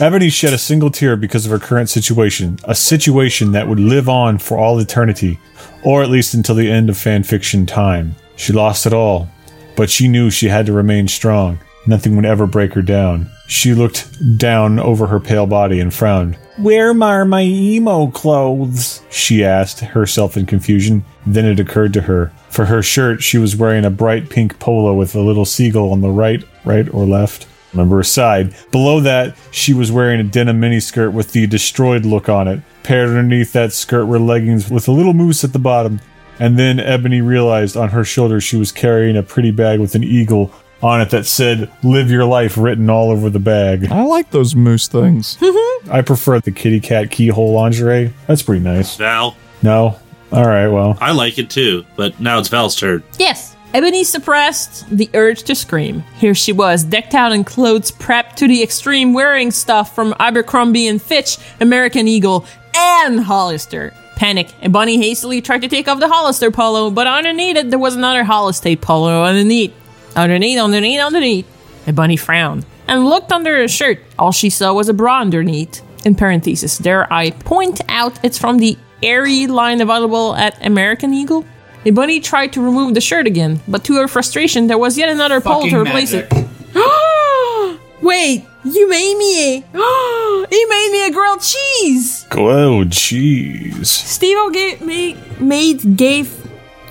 [0.00, 4.08] Ebony shed a single tear because of her current situation, a situation that would live
[4.08, 5.38] on for all eternity,
[5.84, 8.16] or at least until the end of fanfiction time.
[8.36, 9.28] She lost it all,
[9.76, 11.60] but she knew she had to remain strong.
[11.86, 13.30] Nothing would ever break her down.
[13.46, 14.08] She looked
[14.38, 16.36] down over her pale body and frowned.
[16.56, 19.02] Where are my emo clothes?
[19.10, 21.04] She asked herself in confusion.
[21.26, 22.32] Then it occurred to her.
[22.54, 26.02] For her shirt, she was wearing a bright pink polo with a little seagull on
[26.02, 27.48] the right, right or left.
[27.72, 28.54] Remember her side.
[28.70, 32.60] Below that, she was wearing a denim miniskirt with the destroyed look on it.
[32.84, 36.00] Paired underneath that skirt were leggings with a little moose at the bottom.
[36.38, 40.04] And then Ebony realized on her shoulder she was carrying a pretty bag with an
[40.04, 43.90] eagle on it that said "Live Your Life" written all over the bag.
[43.90, 45.38] I like those moose things.
[45.90, 48.12] I prefer the kitty cat keyhole lingerie.
[48.28, 48.96] That's pretty nice.
[48.96, 49.98] Val, No,
[50.34, 53.02] all right, well, I like it too, but now it's Val's turn.
[53.18, 53.56] Yes.
[53.72, 56.04] Ebony suppressed the urge to scream.
[56.18, 60.86] Here she was, decked out in clothes prepped to the extreme, wearing stuff from Abercrombie
[60.86, 63.92] and Fitch, American Eagle, and Hollister.
[64.14, 67.78] Panic, and Bunny hastily tried to take off the Hollister polo, but underneath it there
[67.78, 69.72] was another Hollister polo underneath.
[70.14, 71.46] Underneath, underneath, underneath.
[71.86, 74.00] And Bunny frowned and looked under her shirt.
[74.18, 75.82] All she saw was a bra underneath.
[76.06, 81.44] In parentheses, there I point out it's from the Aerie line available at American Eagle.
[81.86, 85.10] A bunny tried to remove the shirt again, but to her frustration, there was yet
[85.10, 86.32] another pole to replace it.
[88.02, 89.64] Wait, you made me a.
[90.50, 92.26] you made me a grilled cheese.
[92.30, 93.90] Grilled cheese.
[93.90, 96.32] Steve gave me made gave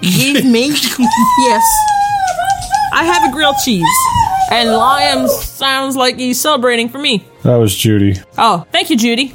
[0.01, 0.67] gave me
[1.39, 1.63] yes.
[2.93, 3.87] I have a grilled cheese,
[4.51, 7.25] and Liam sounds like he's celebrating for me.
[7.41, 8.19] That was Judy.
[8.37, 9.33] Oh, thank you, Judy.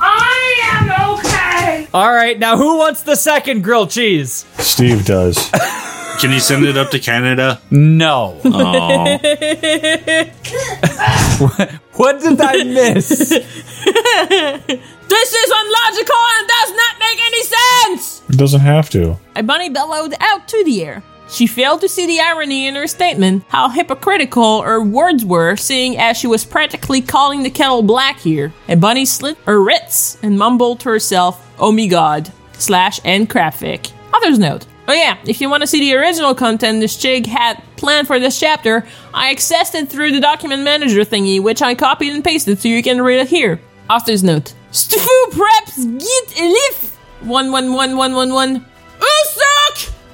[1.94, 4.44] All right, now who wants the second grilled cheese?
[4.58, 5.50] Steve does.
[6.20, 7.60] Can you send it up to Canada?
[7.70, 8.40] No.
[8.44, 9.18] Oh,
[11.94, 13.08] What did I miss?
[15.08, 18.22] This is unlogical and does not make any sense.
[18.28, 19.16] It doesn't have to.
[19.36, 21.02] A bunny bellowed out to the air.
[21.30, 25.98] She failed to see the irony in her statement, how hypocritical her words were, seeing
[25.98, 28.52] as she was practically calling the kettle black here.
[28.66, 33.92] And bunny slit her wrists and mumbled to herself, Oh me god, slash and crapfic.
[34.14, 34.66] Author's note.
[34.88, 38.18] Oh yeah, if you want to see the original content this jig had planned for
[38.18, 42.58] this chapter, I accessed it through the document manager thingy, which I copied and pasted
[42.58, 43.60] so you can read it here.
[43.90, 44.54] Author's note.
[44.72, 46.94] Stufu preps git elif!
[47.20, 48.64] 111111.
[48.98, 49.57] Usak!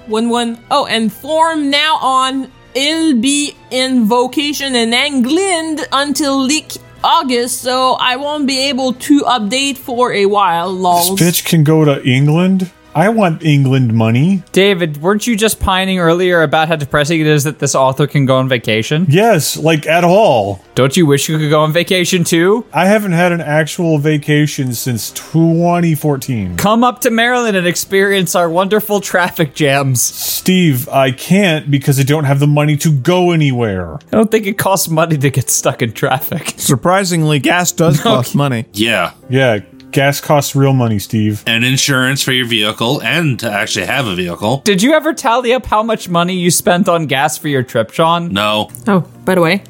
[0.07, 0.59] 1 1.
[0.71, 2.51] Oh, and form now on.
[2.75, 6.73] It'll be in vocation in England until like
[7.05, 11.21] August, so I won't be able to update for a while, lols.
[11.21, 12.73] Bitch can go to England.
[12.97, 14.42] I want England money.
[14.53, 18.24] David, weren't you just pining earlier about how depressing it is that this author can
[18.24, 19.07] go on vacation?
[19.09, 20.64] Yes, like at all.
[20.76, 22.64] Don't you wish you could go on vacation too?
[22.72, 26.57] I haven't had an actual vacation since 2014.
[26.57, 30.01] Come up to Maryland and experience our wonderful traffic jams.
[30.01, 33.95] Steve, I can't because I don't have the money to go anywhere.
[33.97, 36.55] I don't think it costs money to get stuck in traffic.
[36.59, 38.66] Surprisingly, gas does cost money.
[38.72, 39.12] yeah.
[39.28, 39.61] Yeah,
[39.95, 41.42] gas costs real money, Steve.
[41.47, 44.59] And insurance for your vehicle and to actually have a vehicle.
[44.64, 47.92] Did you ever tally up how much money you spent on gas for your trip,
[47.92, 48.32] Sean?
[48.32, 48.70] No.
[48.86, 49.62] Oh, by the way,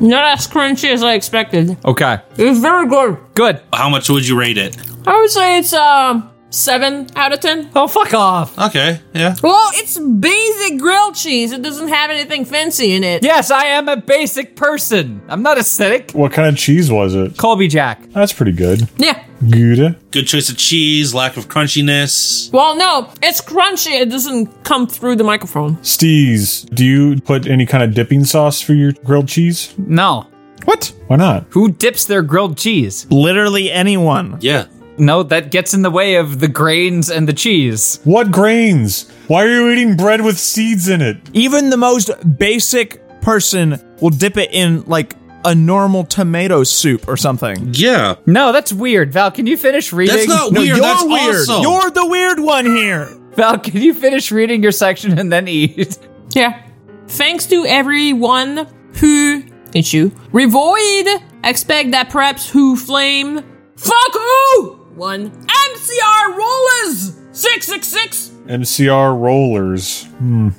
[0.00, 1.76] not as crunchy as I expected.
[1.84, 2.18] Okay.
[2.38, 3.18] It's very good.
[3.34, 3.60] Good.
[3.72, 4.76] How much would you rate it?
[5.06, 7.70] I would say it's um seven out of ten.
[7.74, 8.58] Oh, fuck off.
[8.58, 9.34] Okay, yeah.
[9.42, 11.52] Well, it's basic grilled cheese.
[11.52, 13.22] It doesn't have anything fancy in it.
[13.24, 15.22] Yes, I am a basic person.
[15.28, 16.14] I'm not acidic.
[16.14, 17.36] What kind of cheese was it?
[17.36, 18.02] Colby Jack.
[18.10, 18.88] That's pretty good.
[18.96, 19.24] Yeah.
[19.48, 19.80] Good.
[19.80, 19.92] Eh?
[20.10, 22.52] Good choice of cheese, lack of crunchiness.
[22.52, 24.00] Well, no, it's crunchy.
[24.00, 25.76] It doesn't come through the microphone.
[25.78, 29.74] Steez, do you put any kind of dipping sauce for your grilled cheese?
[29.78, 30.26] No.
[30.66, 30.92] What?
[31.06, 31.46] Why not?
[31.50, 33.06] Who dips their grilled cheese?
[33.10, 34.36] Literally anyone.
[34.42, 34.66] Yeah.
[35.00, 37.98] No, that gets in the way of the grains and the cheese.
[38.04, 39.10] What grains?
[39.26, 41.16] Why are you eating bread with seeds in it?
[41.32, 47.16] Even the most basic person will dip it in like a normal tomato soup or
[47.16, 47.70] something.
[47.72, 48.16] Yeah.
[48.26, 49.12] No, that's weird.
[49.12, 50.14] Val, can you finish reading?
[50.16, 50.76] That's not No, weird.
[50.76, 51.34] you're That's weird.
[51.48, 51.62] awesome.
[51.62, 53.08] You're the weird one here.
[53.36, 55.98] Val, can you finish reading your section and then eat?
[56.32, 56.62] Yeah.
[57.08, 58.68] Thanks to everyone
[59.00, 59.42] who
[59.74, 60.10] it's you.
[60.32, 61.08] Revoid.
[61.42, 63.40] Expect that perhaps who flame.
[63.76, 64.79] Fuck who?
[65.00, 65.30] One.
[65.30, 67.16] MCR rollers.
[67.32, 68.28] Six six six.
[68.44, 70.04] MCR rollers.
[70.18, 70.50] Hmm.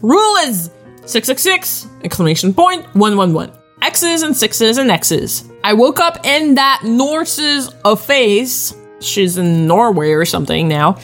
[1.05, 1.87] Six six.
[2.03, 2.51] Exclamation.
[2.53, 3.51] One one one.
[3.83, 5.47] X's and sixes and X's.
[5.63, 8.73] I woke up in that Norse's a face.
[8.99, 10.97] She's in Norway or something now.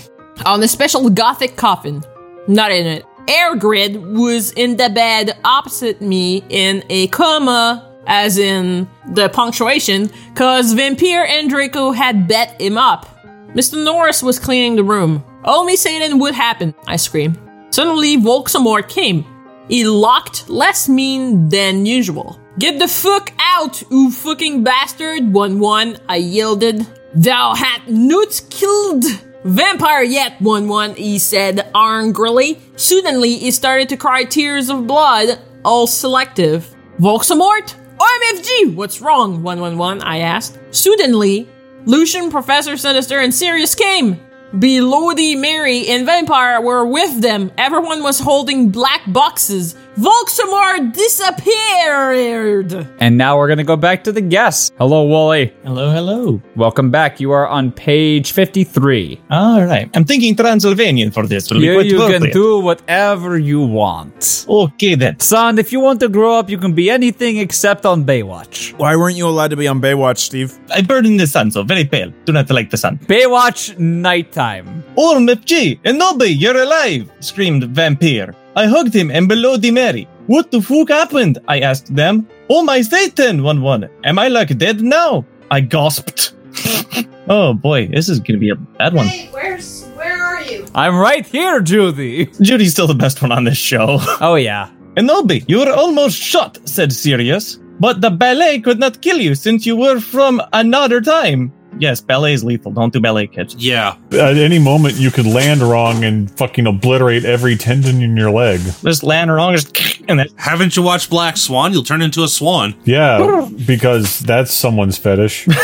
[0.43, 2.03] On a special gothic coffin.
[2.47, 3.05] Not in it.
[3.27, 10.73] Airgrid was in the bed opposite me in a coma, as in the punctuation, cause
[10.73, 13.16] Vampire and Draco had bet him up.
[13.57, 13.83] Mr.
[13.83, 15.23] Norris was cleaning the room.
[15.43, 17.39] Only Satan would happen, I screamed.
[17.71, 19.25] Suddenly, Volxemort came.
[19.67, 22.39] He looked less mean than usual.
[22.59, 25.33] Get the fuck out, you fucking bastard!
[25.33, 26.85] 1 1, I yielded.
[27.15, 29.05] Thou had not killed
[29.43, 32.59] vampire yet, 1 1, he said angrily.
[32.75, 36.75] Suddenly, he started to cry tears of blood, all selective.
[36.99, 37.73] Volxemort?
[37.97, 38.75] OMFG!
[38.75, 40.03] What's wrong, 111?
[40.03, 40.59] I asked.
[40.69, 41.49] Suddenly,
[41.87, 44.19] Lucian, Professor Sinister, and Sirius came.
[44.51, 47.49] Belody, Mary, and Vampire were with them.
[47.57, 49.73] Everyone was holding black boxes.
[49.97, 52.87] Volxemort disappeared!
[52.99, 54.71] And now we're gonna go back to the guests.
[54.77, 55.51] Hello, Wolley.
[55.63, 56.39] Hello, hello.
[56.55, 57.19] Welcome back.
[57.19, 59.19] You are on page 53.
[59.31, 59.89] All right.
[59.95, 61.49] I'm thinking Transylvanian for this.
[61.49, 64.45] Will be Here quite you can do whatever you want.
[64.47, 65.19] Okay then.
[65.19, 68.77] Son, if you want to grow up, you can be anything except on Baywatch.
[68.77, 70.55] Why weren't you allowed to be on Baywatch, Steve?
[70.69, 72.13] I burn in the sun, so very pale.
[72.25, 72.99] Do not like the sun.
[72.99, 74.83] Baywatch nighttime.
[74.95, 77.11] OMFG, Enoby, you're alive!
[77.19, 78.35] screamed Vampire.
[78.57, 80.07] I hugged him and Bloody Mary.
[80.25, 81.37] What the fuck happened?
[81.47, 82.27] I asked them.
[82.49, 83.89] Oh my Satan, 1 1.
[84.03, 85.25] Am I like dead now?
[85.51, 86.33] I gasped.
[87.29, 89.05] oh boy, this is gonna be a bad one.
[89.05, 90.65] Hey, where's where are you?
[90.73, 92.25] I'm right here, Judy.
[92.41, 93.99] Judy's still the best one on this show.
[94.21, 94.71] Oh, yeah.
[94.95, 97.59] Enoby, you were almost shot, said Sirius.
[97.79, 101.53] But the ballet could not kill you since you were from another time.
[101.79, 102.71] Yes, ballet is lethal.
[102.71, 103.55] Don't do ballet, kids.
[103.55, 103.95] Yeah.
[104.11, 108.59] At any moment, you could land wrong and fucking obliterate every tendon in your leg.
[108.83, 109.75] Just land wrong, just
[110.07, 110.29] and that.
[110.37, 111.73] Haven't you watched Black Swan?
[111.73, 112.75] You'll turn into a swan.
[112.85, 115.47] Yeah, because that's someone's fetish.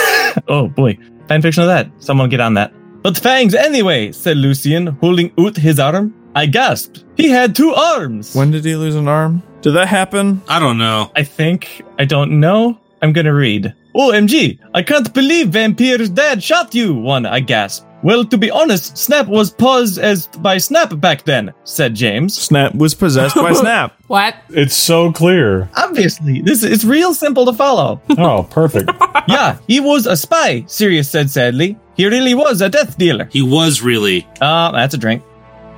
[0.47, 0.97] Oh boy,
[1.27, 1.91] fan fiction of that.
[1.99, 2.73] Someone get on that.
[3.03, 6.11] But fangs anyway, said Lucian, holding out his arm.
[6.35, 7.05] I gasped.
[7.17, 8.33] He had two arms.
[8.33, 9.43] When did he lose an arm?
[9.61, 10.41] Did that happen?
[10.47, 11.11] I don't know.
[11.15, 11.83] I think.
[11.99, 12.79] I don't know.
[13.03, 13.75] I'm gonna read.
[13.95, 17.85] OMG, I can't believe Vampire's dad shot you, one, I gasped.
[18.03, 22.35] Well, to be honest, Snap was paused as by Snap back then, said James.
[22.35, 23.95] Snap was possessed by Snap.
[24.07, 24.35] What?
[24.49, 25.69] It's so clear.
[25.77, 28.01] Obviously, this it's real simple to follow.
[28.17, 28.91] Oh, perfect.
[29.29, 31.77] yeah, he was a spy, Sirius said sadly.
[31.95, 33.29] He really was a death dealer.
[33.31, 34.27] He was really.
[34.41, 35.23] Uh, that's a drink.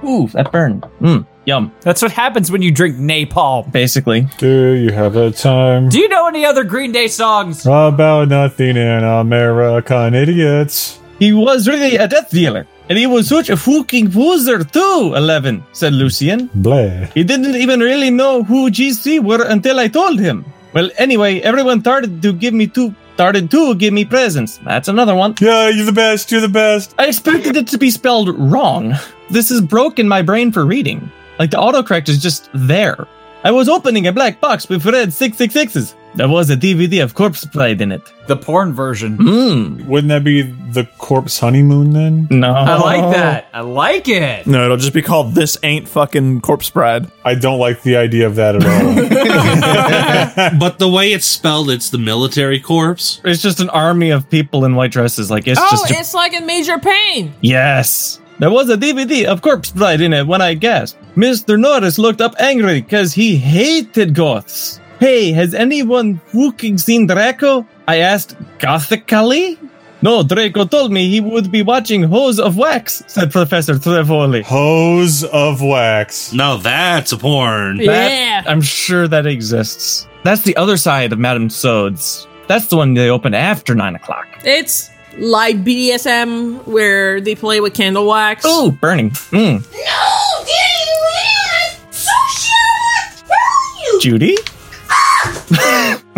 [0.04, 0.82] Ooh, that burned.
[1.02, 1.72] Mmm, yum.
[1.82, 3.72] That's what happens when you drink napalm.
[3.72, 4.28] Basically.
[4.38, 7.66] Do you have a time Do you know any other Green Day songs?
[7.66, 11.00] about nothing in American idiots?
[11.20, 12.68] He was really a death dealer.
[12.90, 16.50] And he was such a fucking poser too, 11, said Lucian.
[16.54, 17.06] Blah.
[17.16, 20.46] He didn't even really know who GC were until I told him.
[20.74, 24.58] Well, anyway, everyone started to give me two, started to give me presents.
[24.58, 25.34] That's another one.
[25.40, 26.32] Yeah, you're the best.
[26.32, 26.94] You're the best.
[27.00, 28.94] I expected it to be spelled wrong.
[29.32, 31.10] This is broken my brain for reading.
[31.40, 33.08] Like the autocorrect is just there.
[33.44, 35.94] I was opening a black box with red 666s.
[36.16, 38.02] There was a DVD of Corpse Bride in it.
[38.26, 39.18] The porn version.
[39.18, 39.86] Mmm.
[39.86, 42.28] Wouldn't that be the corpse honeymoon then?
[42.32, 42.54] No.
[42.54, 43.48] I like that.
[43.54, 44.48] I like it.
[44.48, 47.12] No, it'll just be called This Ain't Fucking Corpse Bride.
[47.24, 50.56] I don't like the idea of that at all.
[50.60, 53.22] But the way it's spelled, it's the military corpse.
[53.26, 55.30] It's just an army of people in white dresses.
[55.30, 55.92] Like it's oh, just.
[55.92, 57.34] it's like in Major Payne.
[57.42, 58.20] yes.
[58.38, 61.02] There was a DVD of Corpse Bride in it when I gasped.
[61.16, 61.58] Mr.
[61.60, 64.82] Norris looked up angry because he hated goths.
[65.00, 67.66] Hey, has anyone fucking seen Draco?
[67.88, 69.58] I asked gothically.
[70.02, 74.44] No, Draco told me he would be watching Hose of Wax, said Professor Trevoli.
[74.44, 76.34] Hose of Wax.
[76.34, 77.78] Now that's a porn.
[77.78, 78.44] Yeah.
[78.46, 80.08] I'm sure that exists.
[80.24, 82.28] That's the other side of Madame Sods.
[82.48, 84.28] That's the one they open after 9 o'clock.
[84.44, 88.44] It's like BDSM where they play with candle wax.
[88.46, 89.12] Oh, burning.
[89.12, 89.62] Mm.
[89.62, 91.94] No, Danny Land!
[91.94, 93.28] Socialist!
[93.28, 94.00] Where are you?
[94.02, 94.38] Judy?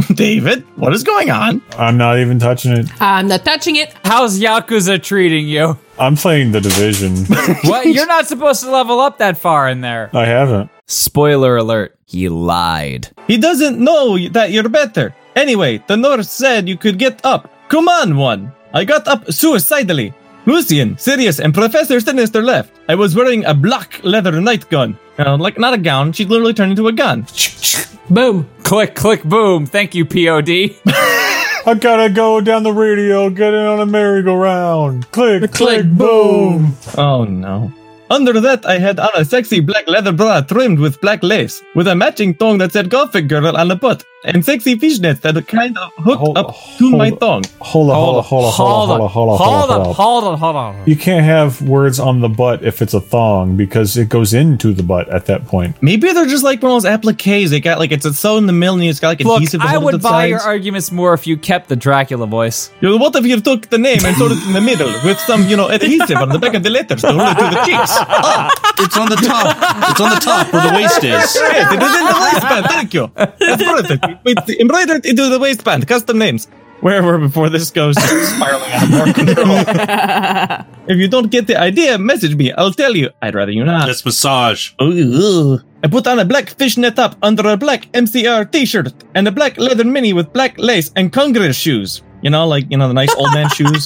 [0.13, 1.61] David, what is going on?
[1.77, 2.87] I'm not even touching it.
[3.01, 3.93] I'm not touching it.
[4.03, 5.77] How's Yakuza treating you?
[5.99, 7.15] I'm playing the division.
[7.65, 7.85] what?
[7.87, 10.09] You're not supposed to level up that far in there.
[10.13, 10.69] I haven't.
[10.85, 11.97] Spoiler alert.
[12.05, 13.09] He lied.
[13.27, 15.13] He doesn't know that you're better.
[15.35, 17.51] Anyway, the nurse said you could get up.
[17.67, 18.53] Come on, one.
[18.73, 20.13] I got up suicidally.
[20.45, 22.71] Lucian, Sirius, and Professor Sinister left.
[22.87, 24.97] I was wearing a black leather night gun.
[25.19, 27.25] Uh, like, not a gown, she literally turned into a gun.
[28.09, 28.49] Boom.
[28.63, 29.65] Click, click, boom.
[29.65, 30.49] Thank you, POD.
[30.87, 35.11] I gotta go down the radio, get in on a merry-go-round.
[35.11, 36.77] Click, click, click, boom.
[36.97, 37.73] Oh no.
[38.09, 41.87] Under that, I had on a sexy black leather bra trimmed with black lace, with
[41.87, 45.77] a matching thong that said Gothic Girl on the butt, and sexy fishnets that kind
[45.77, 47.43] of hooked Hold- up to my thong.
[47.59, 50.83] Hold on, hold on, hold on, hold on, hold on, hold on, hold on.
[50.85, 54.73] You can't have words on the butt if it's a thong because it goes into
[54.73, 55.75] the butt at that point.
[55.81, 57.49] Maybe they're just like one of those appliques.
[57.49, 59.61] They got like it's a sew in the middle and it's got like Look, adhesive.
[59.61, 60.29] I would the buy sides.
[60.29, 62.71] your arguments more if you kept the Dracula voice.
[62.81, 65.19] You know, what if you took the name and sewed it in the middle with
[65.19, 67.63] some, you know, adhesive on the back of the letters to hold it to the
[67.65, 67.96] cheeks?
[67.99, 69.57] Oh, It's on the top.
[69.91, 71.03] It's on the top where the waist is.
[71.03, 72.65] yes, it is in the waistband.
[72.67, 73.11] Thank you.
[73.15, 74.05] That's perfect.
[74.25, 75.87] It's embroidered into the waistband.
[75.87, 76.47] Custom names.
[76.81, 79.57] Where were before this goes spiraling out of more control?
[80.87, 82.51] if you don't get the idea, message me.
[82.53, 83.09] I'll tell you.
[83.21, 83.87] I'd rather you not.
[83.87, 84.73] That's massage.
[84.81, 85.59] Ooh.
[85.83, 89.57] I put on a black fishnet top under a black MCR t-shirt and a black
[89.57, 92.03] leather mini with black lace and Congress shoes.
[92.21, 93.85] You know, like, you know, the nice old man shoes.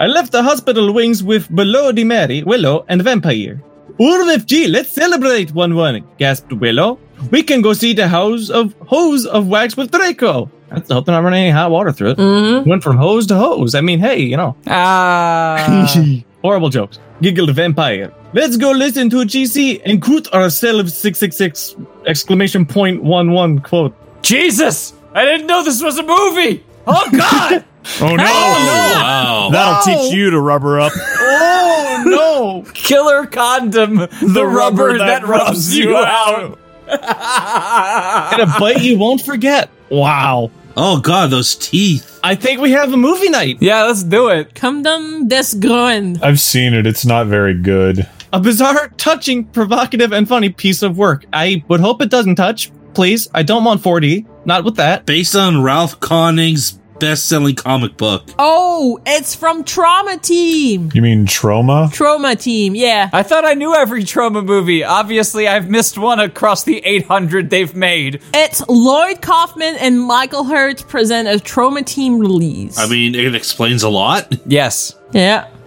[0.00, 3.62] I left the hospital wings with Below Di Mary, Willow, and Vampire.
[4.00, 6.98] Urvfg, let's celebrate one one, gasped Willow.
[7.30, 10.50] We can go see the house of hose of wax with Draco.
[10.70, 12.66] That's hope they're not running any hot water through it.
[12.66, 13.74] Went from hose to hose.
[13.74, 14.56] I mean, hey, you know.
[14.66, 15.86] Ah.
[16.42, 16.98] Horrible jokes.
[17.20, 18.12] Giggled vampire.
[18.32, 23.94] Let's go listen to GC and coot ourselves 666 exclamation point one one quote.
[24.22, 24.94] Jesus!
[25.14, 26.64] I didn't know this was a movie!
[26.86, 27.64] Oh, God!
[28.00, 28.22] Oh no!
[28.22, 29.48] Wow.
[29.50, 30.92] That'll teach you to rubber up.
[30.96, 32.72] Oh no!
[32.74, 36.58] Killer condom, the, rubber, that, rubs you out.
[36.86, 39.68] and a bite you won't forget.
[39.90, 40.52] Wow.
[40.76, 42.20] Oh god, those teeth.
[42.22, 43.58] I think we have a movie night.
[43.60, 44.54] Yeah, let's do it.
[44.54, 46.22] Kondom des Grauens.
[46.22, 46.86] I've seen it.
[46.86, 48.08] It's not very good.
[48.32, 51.26] A bizarre, touching, provocative, and funny piece of work.
[51.32, 52.70] I would hope it doesn't touch.
[52.94, 54.26] Please, I don't want 4D.
[54.44, 55.06] Not with that.
[55.06, 58.28] Based on Ralf König's best-selling comic book.
[58.38, 60.90] Oh, it's from Troma Team.
[60.94, 61.90] You mean trauma?
[61.92, 63.10] Troma Team, yeah.
[63.12, 64.84] I thought I knew every Troma movie.
[64.84, 68.20] Obviously, I've missed one across the 800 they've made.
[68.34, 72.78] It's Lloyd Kaufman and Michael Herz present a Troma Team release.
[72.78, 74.32] I mean, it explains a lot.
[74.46, 74.96] Yes.
[75.12, 75.48] yeah.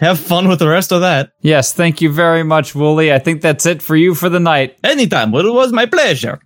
[0.06, 1.32] Have fun with the rest of that.
[1.42, 3.12] yes, thank you very much, Wolley.
[3.12, 4.78] I think that's it for you for the night.
[4.82, 6.40] Anytime, well, it was my pleasure.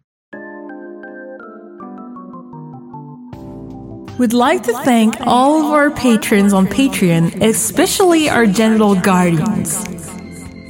[4.19, 9.77] We'd like to thank all of our patrons on Patreon, especially our genital guardians.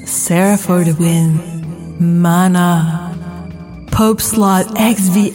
[0.07, 1.41] Sarah for the win,
[1.99, 5.33] Mana, Pope Slot XVII,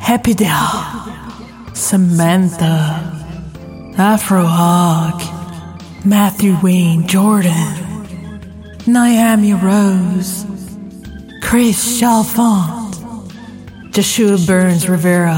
[0.00, 3.12] Happy Dell, Samantha,
[3.98, 5.35] Afro Hawk,
[6.06, 7.74] Matthew Wayne Jordan,
[8.86, 10.46] Naomi Rose,
[11.42, 12.94] Chris Chalfont,
[13.90, 15.36] Joshua Burns Rivera,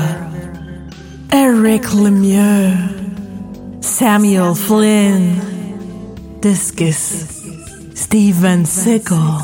[1.32, 7.48] Eric Lemieux, Samuel Flynn, Discus,
[7.94, 9.40] Stephen Sickle,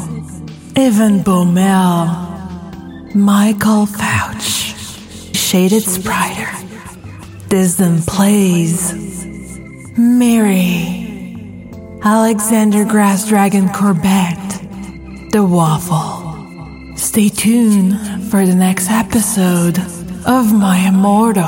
[0.76, 4.74] Evan Baumel, Michael Fouch,
[5.34, 6.52] Shaded Spriter,
[7.48, 9.24] Disney Plays,
[9.96, 11.03] Mary,
[12.06, 16.96] Alexander Grass Dragon Corbett, The Waffle.
[16.98, 17.98] Stay tuned
[18.30, 19.78] for the next episode
[20.26, 21.42] of My Immortal.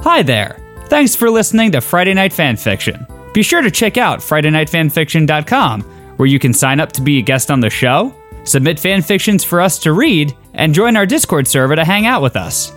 [0.00, 0.58] Hi there.
[0.86, 3.06] Thanks for listening to Friday Night Fanfiction.
[3.32, 5.82] Be sure to check out FridayNightFanfiction.com,
[6.16, 8.12] where you can sign up to be a guest on the show,
[8.42, 12.34] submit fanfictions for us to read, and join our Discord server to hang out with
[12.34, 12.72] us.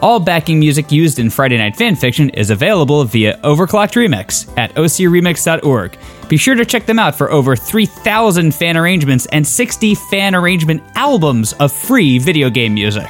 [0.00, 5.98] All backing music used in Friday Night Fanfiction is available via Overclocked Remix at ocremix.org.
[6.28, 10.84] Be sure to check them out for over 3,000 fan arrangements and 60 fan arrangement
[10.94, 13.08] albums of free video game music.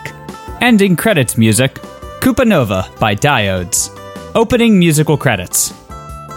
[0.62, 1.74] Ending credits music
[2.20, 3.94] Koopa Nova by Diodes.
[4.34, 5.74] Opening musical credits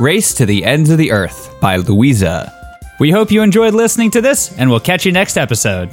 [0.02, 2.52] Race to the Ends of the Earth by Louisa.
[3.00, 5.90] We hope you enjoyed listening to this, and we'll catch you next episode.